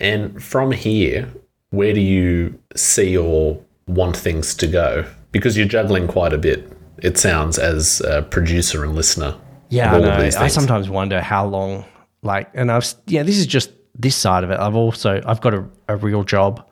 [0.00, 1.28] And from here,
[1.70, 5.04] where do you see or want things to go?
[5.30, 6.70] Because you're juggling quite a bit.
[6.98, 9.36] It sounds as a producer and listener.
[9.70, 10.30] Yeah, I know.
[10.38, 11.84] I sometimes wonder how long.
[12.22, 15.54] Like, and I've yeah, this is just this side of it, I've also I've got
[15.54, 16.66] a, a real job.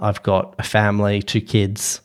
[0.00, 2.00] I've got a family, two kids,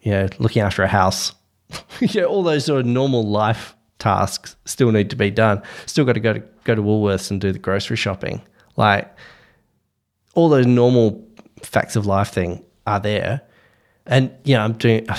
[0.00, 1.34] you know, looking after a house.
[2.20, 5.62] know, all those sort of normal life tasks still need to be done.
[5.86, 8.42] Still got to go to go to Woolworths and do the grocery shopping.
[8.76, 9.12] Like
[10.34, 11.26] all those normal
[11.62, 13.42] facts of life thing are there.
[14.06, 15.18] And you know, I'm doing uh,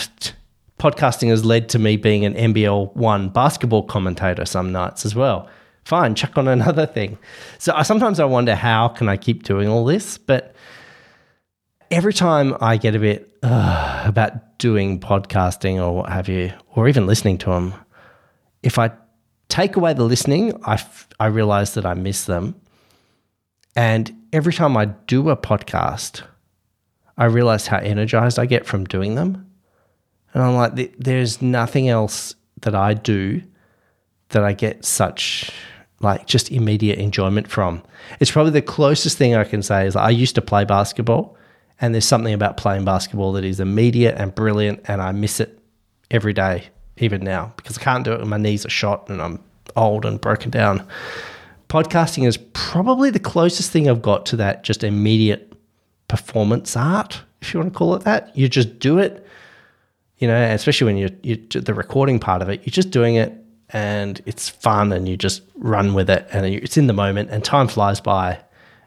[0.80, 5.50] podcasting has led to me being an NBL one basketball commentator some nights as well
[5.92, 7.18] fine, chuck on another thing.
[7.58, 10.56] So I, sometimes I wonder how can I keep doing all this, but
[11.92, 16.88] every time I get a bit uh, about doing podcasting or what have you, or
[16.88, 17.74] even listening to them,
[18.64, 18.92] if I
[19.50, 22.56] take away the listening, I, f- I realize that I miss them.
[23.76, 26.22] And every time I do a podcast,
[27.18, 29.46] I realize how energized I get from doing them.
[30.34, 33.42] And I'm like, there's nothing else that I do
[34.30, 35.52] that I get such
[36.02, 37.84] like just immediate enjoyment from.
[38.20, 41.38] It's probably the closest thing I can say is I used to play basketball,
[41.80, 45.60] and there's something about playing basketball that is immediate and brilliant, and I miss it
[46.10, 46.66] every day,
[46.98, 49.44] even now, because I can't do it when my knees are shot and I'm
[49.76, 50.86] old and broken down.
[51.70, 55.54] Podcasting is probably the closest thing I've got to that just immediate
[56.08, 58.36] performance art, if you want to call it that.
[58.38, 59.26] You just do it,
[60.18, 63.34] you know, especially when you're, you're the recording part of it, you're just doing it
[63.74, 67.44] and it's fun and you just run with it and it's in the moment and
[67.44, 68.40] time flies by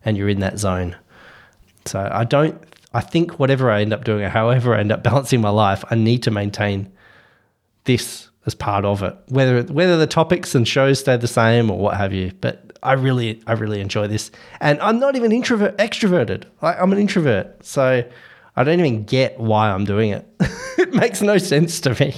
[0.05, 0.97] and you're in that zone.
[1.87, 2.63] So I don't,
[2.93, 5.85] I think whatever I end up doing or however I end up balancing my life,
[5.91, 6.91] I need to maintain
[7.85, 9.17] this as part of it.
[9.29, 12.93] Whether whether the topics and shows stay the same or what have you, but I
[12.93, 14.31] really I really enjoy this,
[14.61, 16.45] and I'm not even introvert extroverted.
[16.61, 18.05] I, I'm an introvert, so
[18.57, 20.27] I don't even get why I'm doing it.
[20.79, 22.15] it makes no sense to me.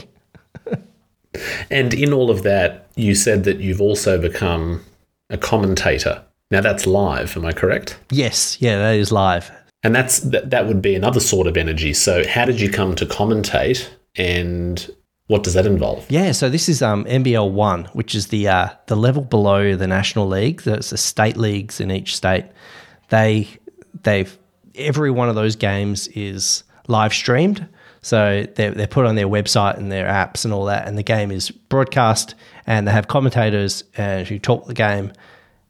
[1.71, 4.85] And in all of that, you said that you've also become
[5.31, 6.23] a commentator.
[6.51, 7.99] Now that's live, am I correct?
[8.11, 9.51] Yes, yeah, that is live.
[9.83, 11.93] And that's that, that would be another sort of energy.
[11.93, 14.89] So how did you come to commentate and
[15.27, 16.09] what does that involve?
[16.09, 19.87] Yeah, so this is um, NBL one, which is the uh, the level below the
[19.87, 20.63] national league.
[20.63, 22.47] There's the state leagues in each state.
[23.09, 23.49] They
[24.03, 24.37] they've
[24.77, 27.69] every one of those games is live streamed.
[28.07, 31.03] So they're, they're put on their website and their apps and all that, and the
[31.03, 35.13] game is broadcast, and they have commentators uh, who talk the game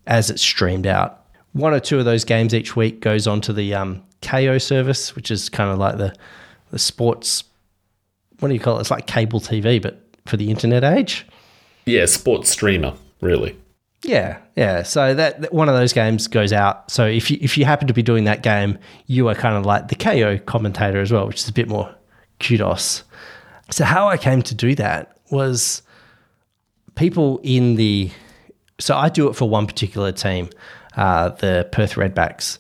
[0.07, 1.25] as it's streamed out.
[1.55, 5.17] One or two of those games each week goes on to the um, Kayo service,
[5.17, 6.15] which is kind of like the
[6.73, 7.45] the sports.
[8.41, 8.83] What do you call it?
[8.83, 11.27] It's like cable TV, but for the internet age.
[11.87, 13.57] Yeah, sports streamer, really.
[14.03, 14.83] Yeah, yeah.
[14.83, 16.91] So that, that, one of those games goes out.
[16.91, 19.65] So if you if you happen to be doing that game, you are kind of
[19.65, 21.95] like the Kayo commentator as well, which is a bit more
[22.41, 23.03] kudos.
[23.71, 25.83] So how I came to do that was
[26.95, 28.11] people in the
[28.79, 30.51] so I do it for one particular team,
[30.97, 32.59] uh, the Perth Redbacks,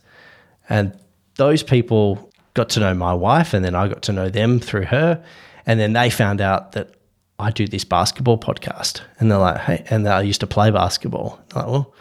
[0.68, 0.98] and
[1.36, 4.86] those people got to know my wife, and then I got to know them through
[4.86, 5.22] her,
[5.66, 6.94] and then they found out that
[7.38, 9.02] I do this basketball podcast.
[9.18, 11.38] And they're like, hey, and I used to play basketball.
[11.54, 11.94] I'm like, well,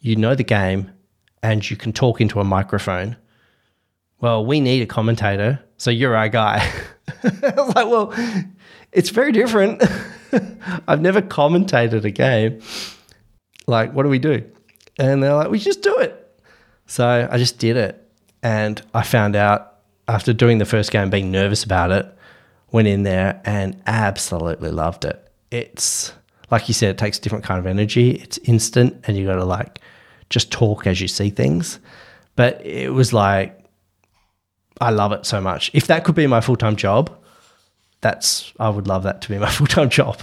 [0.00, 0.90] you know the game
[1.42, 3.16] and you can talk into a microphone.
[4.20, 5.60] Well, we need a commentator.
[5.78, 6.70] So you're our guy.
[7.24, 8.14] I was like, well,
[8.92, 9.82] it's very different.
[10.88, 12.60] I've never commentated a game.
[13.66, 14.44] Like, what do we do?
[14.98, 16.42] And they're like, we just do it.
[16.86, 18.04] So I just did it.
[18.42, 22.06] And I found out after doing the first game, being nervous about it,
[22.72, 25.30] went in there and absolutely loved it.
[25.50, 26.12] It's
[26.50, 28.12] like you said, it takes a different kind of energy.
[28.12, 29.80] It's instant, and you got to like
[30.30, 31.78] just talk as you see things.
[32.36, 33.57] But it was like,
[34.80, 35.70] I love it so much.
[35.74, 37.10] If that could be my full time job,
[38.00, 40.20] that's I would love that to be my full time job.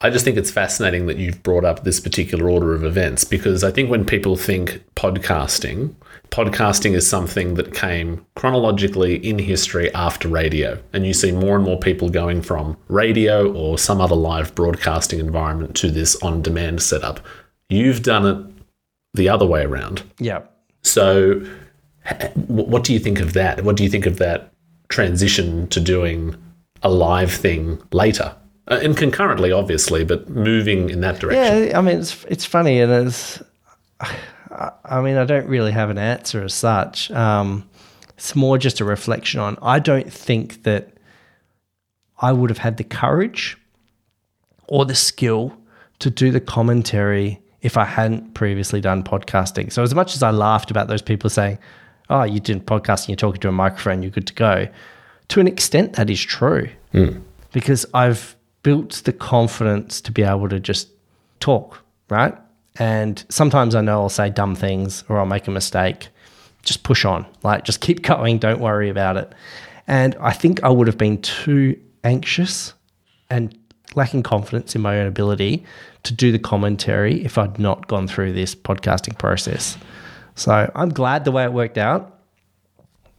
[0.00, 3.64] I just think it's fascinating that you've brought up this particular order of events because
[3.64, 5.92] I think when people think podcasting,
[6.30, 10.80] podcasting is something that came chronologically in history after radio.
[10.92, 15.18] And you see more and more people going from radio or some other live broadcasting
[15.18, 17.18] environment to this on demand setup.
[17.68, 18.64] You've done it
[19.14, 20.04] the other way around.
[20.20, 20.42] Yeah.
[20.82, 21.44] So,
[22.34, 23.64] what do you think of that?
[23.64, 24.52] What do you think of that
[24.88, 26.36] transition to doing
[26.82, 28.34] a live thing later?
[28.70, 31.68] Uh, and concurrently, obviously, but moving in that direction.
[31.68, 33.42] Yeah, I mean, it's it's funny, and it's
[34.84, 37.10] I mean, I don't really have an answer as such.
[37.10, 37.68] Um,
[38.16, 39.58] it's more just a reflection on.
[39.62, 40.94] I don't think that
[42.20, 43.56] I would have had the courage
[44.66, 45.56] or the skill
[46.00, 49.72] to do the commentary if I hadn't previously done podcasting.
[49.72, 51.58] So, as much as I laughed about those people saying,
[52.10, 54.68] "Oh, you did podcasting, you're talking to a microphone, you're good to go,"
[55.28, 57.22] to an extent, that is true mm.
[57.52, 60.88] because I've built the confidence to be able to just
[61.40, 62.34] talk, right?
[62.78, 66.08] And sometimes I know I'll say dumb things or I'll make a mistake.
[66.62, 69.32] Just push on, like just keep going, don't worry about it.
[69.86, 72.74] And I think I would have been too anxious
[73.30, 73.56] and
[73.94, 75.64] lacking confidence in my own ability
[76.02, 79.78] to do the commentary if I'd not gone through this podcasting process.
[80.38, 82.20] So I'm glad the way it worked out.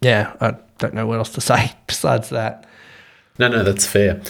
[0.02, 2.66] Yeah, I don't know what else to say besides that.
[3.38, 4.22] No, no, that's fair.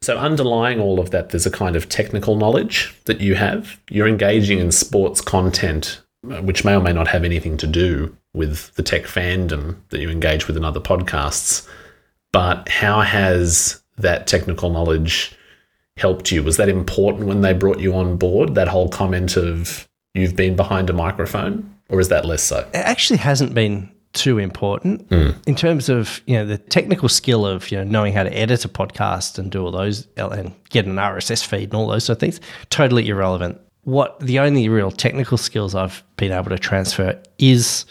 [0.00, 3.80] So, underlying all of that, there's a kind of technical knowledge that you have.
[3.90, 6.00] You're engaging in sports content,
[6.30, 10.00] uh, which may or may not have anything to do with the tech fandom that
[10.00, 11.66] you engage with in other podcasts.
[12.32, 15.34] But how has that technical knowledge
[15.96, 16.44] helped you?
[16.44, 18.54] Was that important when they brought you on board?
[18.54, 21.74] That whole comment of you've been behind a microphone?
[21.88, 22.58] Or is that less so?
[22.58, 25.34] It actually hasn't been too important mm.
[25.46, 28.64] in terms of you know the technical skill of you know knowing how to edit
[28.64, 32.16] a podcast and do all those and get an RSS feed and all those sort
[32.16, 32.40] of things.
[32.70, 33.60] Totally irrelevant.
[33.84, 37.86] What the only real technical skills I've been able to transfer is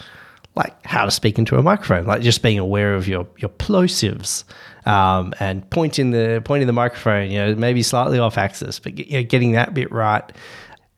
[0.54, 4.44] like how to speak into a microphone, like just being aware of your your plosives
[4.86, 7.30] um, and pointing the pointing the microphone.
[7.30, 10.24] You know, maybe slightly off axis, but you know, getting that bit right,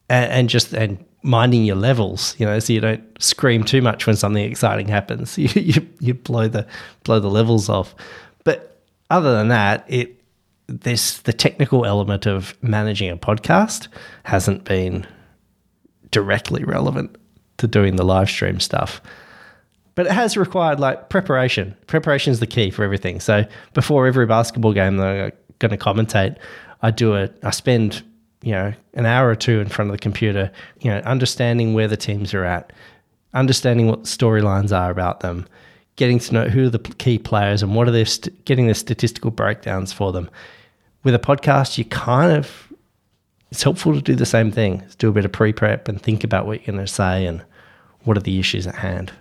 [0.08, 4.06] and, and just and minding your levels, you know, so you don't scream too much
[4.06, 5.36] when something exciting happens.
[5.38, 6.66] You you, you blow the
[7.04, 7.94] blow the levels off.
[8.44, 10.20] But other than that, it
[10.66, 13.88] this the technical element of managing a podcast
[14.24, 15.06] hasn't been
[16.10, 17.16] directly relevant
[17.58, 19.00] to doing the live stream stuff.
[19.94, 21.76] But it has required like preparation.
[21.86, 23.20] Preparation is the key for everything.
[23.20, 23.44] So
[23.74, 26.36] before every basketball game that I'm going to commentate,
[26.80, 27.36] I do it.
[27.42, 28.02] I spend
[28.42, 31.88] you know, an hour or two in front of the computer, you know, understanding where
[31.88, 32.72] the teams are at,
[33.34, 35.46] understanding what the storylines are about them,
[35.96, 38.74] getting to know who are the key players and what are their st- getting the
[38.74, 40.30] statistical breakdowns for them.
[41.04, 42.70] With a podcast, you kind of
[43.50, 44.82] it's helpful to do the same thing.
[44.98, 47.42] do a bit of pre-prep and think about what you're going to say and
[48.04, 49.12] what are the issues at hand.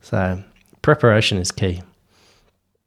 [0.00, 0.42] So
[0.82, 1.82] preparation is key.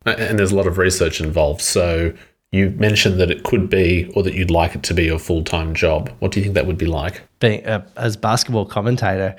[0.06, 1.62] And there's a lot of research involved.
[1.62, 2.14] So
[2.52, 5.44] you mentioned that it could be, or that you'd like it to be, your full
[5.44, 6.12] time job.
[6.20, 7.22] What do you think that would be like?
[7.40, 9.36] Being uh, as basketball commentator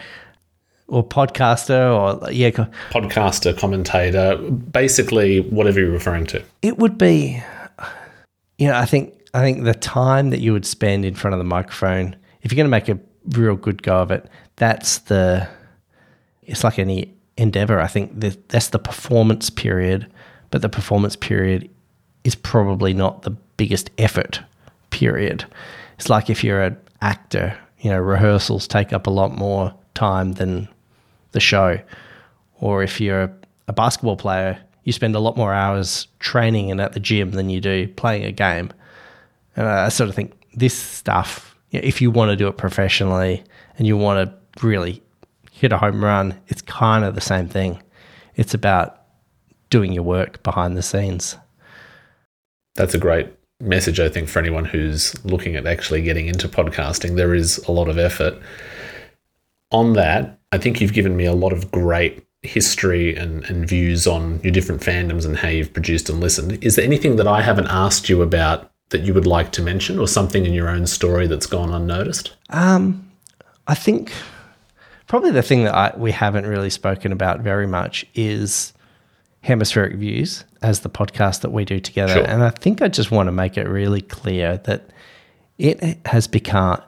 [0.87, 2.51] or podcaster, or yeah,
[2.91, 6.43] podcaster, commentator, basically whatever you're referring to.
[6.63, 7.43] It would be,
[8.59, 11.39] you know, I think I think the time that you would spend in front of
[11.39, 12.99] the microphone, if you're going to make a
[13.39, 15.49] real good go of it, that's the.
[16.43, 17.81] It's like any endeavor.
[17.81, 20.11] I think that that's the performance period,
[20.51, 21.71] but the performance period
[22.25, 24.41] is probably not the biggest effort
[24.91, 25.45] period.
[25.99, 30.33] It's like if you're an actor, you know, rehearsals take up a lot more time
[30.33, 30.69] than
[31.33, 31.79] the show.
[32.61, 33.33] Or if you're
[33.69, 37.51] a basketball player, you spend a lot more hours training and at the gym than
[37.51, 38.73] you do playing a game.
[39.57, 43.45] And I sort of think this stuff, if you want to do it professionally
[43.79, 45.03] and you want to really
[45.53, 47.83] hit a home run, it's kind of the same thing.
[48.37, 49.03] It's about
[49.69, 51.37] doing your work behind the scenes.
[52.75, 53.29] That's a great
[53.61, 57.17] message, I think, for anyone who's looking at actually getting into podcasting.
[57.17, 58.41] There is a lot of effort.
[59.71, 64.07] On that, I think you've given me a lot of great history and, and views
[64.07, 66.63] on your different fandoms and how you've produced and listened.
[66.65, 69.99] Is there anything that I haven't asked you about that you would like to mention
[69.99, 72.35] or something in your own story that's gone unnoticed?
[72.49, 73.11] Um,
[73.67, 74.13] I think
[75.07, 78.73] probably the thing that I, we haven't really spoken about very much is
[79.43, 82.15] hemispheric views as the podcast that we do together.
[82.15, 82.27] Sure.
[82.27, 84.91] And I think I just want to make it really clear that
[85.59, 86.81] it has become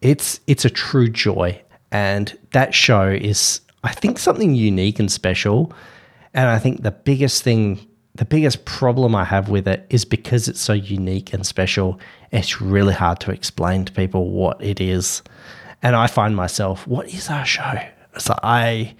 [0.00, 1.60] it's it's a true joy
[1.92, 5.72] and that show is I think something unique and special.
[6.34, 10.48] And I think the biggest thing the biggest problem I have with it is because
[10.48, 12.00] it's so unique and special,
[12.32, 15.22] it's really hard to explain to people what it is.
[15.82, 17.80] And I find myself, what is our show?
[18.18, 18.94] So I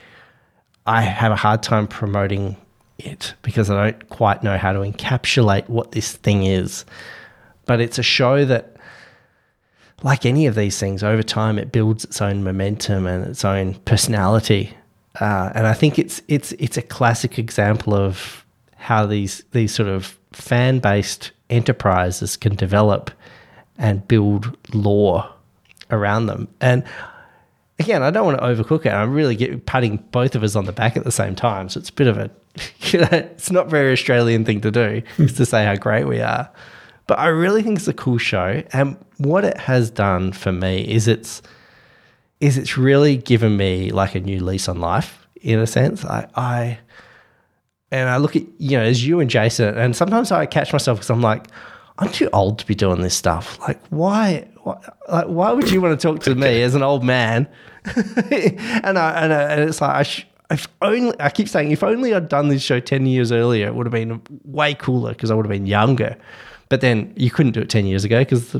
[0.86, 2.56] I have a hard time promoting
[3.04, 6.84] it because I don't quite know how to encapsulate what this thing is.
[7.66, 8.76] But it's a show that,
[10.02, 13.74] like any of these things, over time it builds its own momentum and its own
[13.84, 14.76] personality.
[15.20, 18.44] Uh, and I think it's it's it's a classic example of
[18.76, 23.10] how these these sort of fan based enterprises can develop
[23.76, 25.28] and build lore
[25.90, 26.48] around them.
[26.60, 26.84] And
[27.80, 28.90] again, I don't want to overcook it.
[28.90, 31.68] I'm really get, patting both of us on the back at the same time.
[31.68, 32.30] So it's a bit of a,
[32.92, 35.24] you know, it's not very Australian thing to do, hmm.
[35.24, 36.48] is to say how great we are.
[37.06, 38.62] But I really think it's a cool show.
[38.72, 41.42] And what it has done for me is it's,
[42.40, 46.04] is it's really given me like a new lease on life in a sense.
[46.04, 46.78] I, I,
[47.90, 50.98] and I look at, you know, as you and Jason, and sometimes I catch myself
[50.98, 51.48] because I'm like,
[52.00, 53.58] I'm too old to be doing this stuff.
[53.60, 54.78] Like, why, why,
[55.08, 57.46] like, why would you want to talk to me as an old man
[57.84, 61.82] and I, and, I, and it's like I sh- if only I keep saying if
[61.82, 65.30] only I'd done this show ten years earlier, it would have been way cooler because
[65.30, 66.16] I would have been younger.
[66.68, 68.56] But then you couldn't do it ten years ago because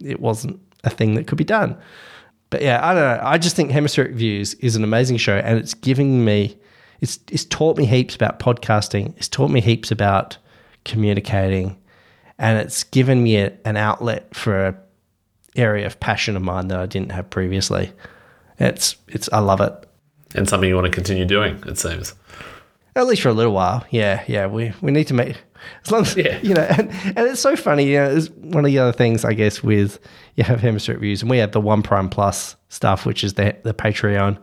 [0.00, 1.76] it wasn't a thing that could be done.
[2.50, 3.20] But yeah, I don't know.
[3.22, 6.56] I just think Hemispheric Views is an amazing show, and it's giving me,
[7.00, 9.14] it's it's taught me heaps about podcasting.
[9.16, 10.38] It's taught me heaps about
[10.84, 11.76] communicating,
[12.38, 14.76] and it's given me a, an outlet for an
[15.56, 17.92] area of passion of mine that I didn't have previously.
[18.58, 19.72] It's it's I love it.
[20.34, 22.14] And something you want to continue doing, it seems.
[22.94, 23.84] At least for a little while.
[23.90, 24.46] Yeah, yeah.
[24.46, 25.36] We we need to make
[25.84, 26.38] as long as yeah.
[26.42, 29.24] you know, and, and it's so funny, you know, it's one of the other things
[29.24, 29.98] I guess with
[30.36, 33.56] you have Hemispheric Views and we have the One Prime Plus stuff, which is the
[33.62, 34.38] the Patreon.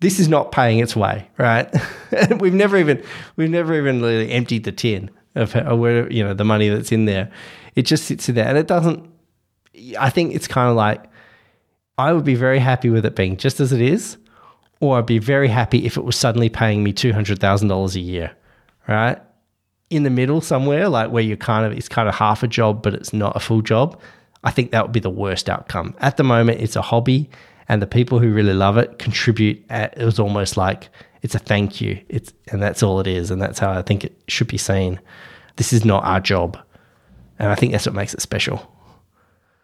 [0.00, 1.74] This is not paying its way, right?
[2.38, 3.02] we've never even
[3.36, 7.04] we've never even really emptied the tin of where you know the money that's in
[7.04, 7.30] there.
[7.74, 9.08] It just sits in there, and it doesn't.
[9.98, 11.04] I think it's kind of like
[11.98, 14.18] I would be very happy with it being just as it is,
[14.80, 18.36] or I'd be very happy if it was suddenly paying me $200,000 a year,
[18.86, 19.18] right?
[19.88, 22.82] In the middle somewhere, like where you're kind of, it's kind of half a job,
[22.82, 23.98] but it's not a full job.
[24.44, 25.94] I think that would be the worst outcome.
[26.00, 27.30] At the moment, it's a hobby,
[27.68, 29.64] and the people who really love it contribute.
[29.70, 30.88] At, it was almost like
[31.26, 32.00] it's a thank you.
[32.08, 34.98] It's and that's all it is, and that's how I think it should be seen.
[35.56, 36.58] This is not our job,
[37.38, 38.72] and I think that's what makes it special.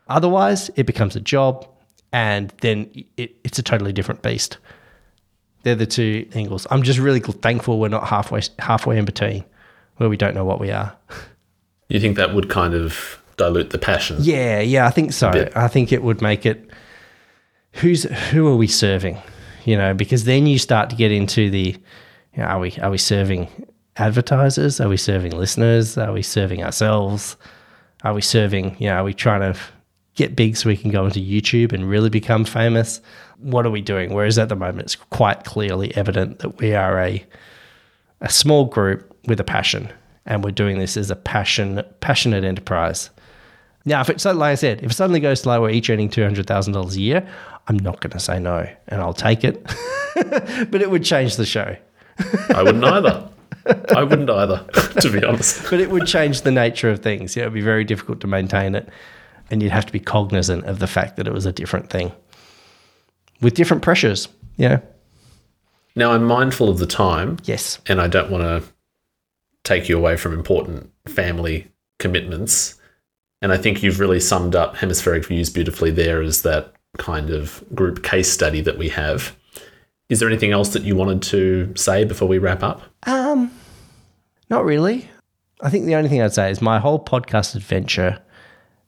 [0.08, 1.66] Otherwise, it becomes a job
[2.12, 4.58] and then it, it's a totally different beast.
[5.62, 6.66] They're the two angles.
[6.70, 9.44] I'm just really thankful we're not halfway halfway in between,
[9.96, 10.94] where we don't know what we are.
[11.88, 14.16] You think that would kind of dilute the passion?
[14.20, 15.50] Yeah, yeah, I think so.
[15.54, 16.70] I think it would make it.
[17.74, 19.18] Who's who are we serving?
[19.64, 21.76] You know, because then you start to get into the,
[22.34, 23.48] you know, are we are we serving
[23.96, 24.80] advertisers?
[24.80, 25.96] Are we serving listeners?
[25.98, 27.36] Are we serving ourselves?
[28.04, 28.76] Are we serving?
[28.78, 29.58] You know, are we trying to
[30.14, 33.00] get big so we can go into YouTube and really become famous?
[33.38, 34.12] What are we doing?
[34.12, 37.24] Whereas at the moment, it's quite clearly evident that we are a,
[38.20, 39.88] a small group with a passion,
[40.26, 43.10] and we're doing this as a passion, passionate enterprise.
[43.84, 46.08] Now, if it's like I said, if it suddenly goes to like we're each earning
[46.08, 47.28] two hundred thousand dollars a year,
[47.68, 49.62] I'm not going to say no, and I'll take it.
[50.70, 51.76] but it would change the show.
[52.54, 53.28] I wouldn't either.
[53.94, 54.66] I wouldn't either,
[55.00, 55.70] to be honest.
[55.70, 57.36] but it would change the nature of things.
[57.36, 58.88] Yeah, it would be very difficult to maintain it
[59.52, 62.10] and you'd have to be cognizant of the fact that it was a different thing
[63.42, 64.28] with different pressures.
[64.56, 64.80] Yeah.
[65.94, 67.36] Now I'm mindful of the time.
[67.44, 67.78] Yes.
[67.86, 68.66] And I don't want to
[69.62, 72.80] take you away from important family commitments.
[73.42, 77.62] And I think you've really summed up hemispheric views beautifully there is that kind of
[77.74, 79.36] group case study that we have.
[80.08, 82.82] Is there anything else that you wanted to say before we wrap up?
[83.04, 83.50] Um,
[84.48, 85.10] not really.
[85.60, 88.20] I think the only thing I'd say is my whole podcast adventure.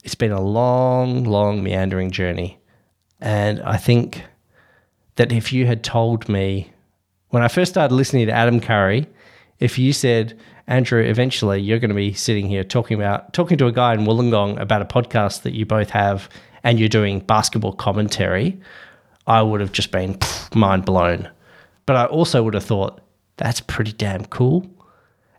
[0.04, 2.58] It's been a long, long meandering journey,
[3.20, 4.22] and I think
[5.16, 6.72] that if you had told me
[7.30, 9.06] when I first started listening to Adam Curry,
[9.60, 13.66] if you said, Andrew, eventually you're going to be sitting here talking about talking to
[13.66, 16.28] a guy in Wollongong about a podcast that you both have
[16.62, 18.58] and you're doing basketball commentary,
[19.26, 20.18] I would have just been
[20.54, 21.28] mind blown.
[21.86, 23.00] But I also would have thought
[23.36, 24.66] that's pretty damn cool.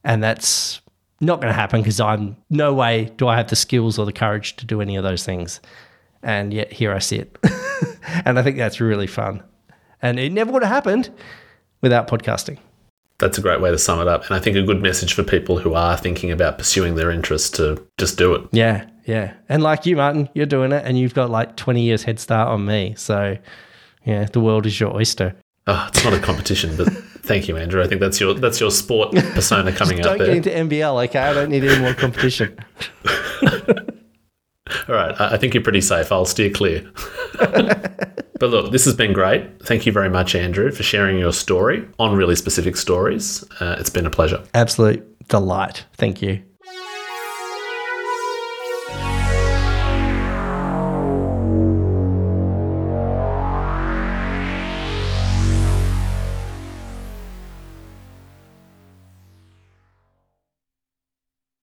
[0.03, 0.81] And that's
[1.19, 4.13] not going to happen because I'm no way do I have the skills or the
[4.13, 5.59] courage to do any of those things.
[6.21, 7.37] And yet here I sit.
[8.25, 9.43] and I think that's really fun.
[10.01, 11.09] And it never would have happened
[11.81, 12.59] without podcasting.
[13.17, 14.25] That's a great way to sum it up.
[14.25, 17.55] And I think a good message for people who are thinking about pursuing their interest
[17.55, 18.47] to just do it.
[18.51, 19.33] Yeah, yeah.
[19.47, 22.49] And like you, Martin, you're doing it and you've got like 20 years head start
[22.49, 22.93] on me.
[22.97, 23.37] So,
[24.03, 25.35] yeah, the world is your oyster.
[25.67, 26.87] Oh, it's not a competition, but
[27.23, 27.81] thank you, Andrew.
[27.81, 30.27] I think that's your that's your sport persona coming out there.
[30.27, 31.19] Don't get into NBL, okay?
[31.19, 32.57] I don't need any more competition.
[34.87, 36.11] All right, I think you're pretty safe.
[36.11, 36.91] I'll steer clear.
[38.39, 39.65] But look, this has been great.
[39.65, 43.43] Thank you very much, Andrew, for sharing your story on really specific stories.
[43.59, 44.43] Uh, it's been a pleasure.
[44.53, 45.85] Absolute delight.
[45.93, 46.43] Thank you.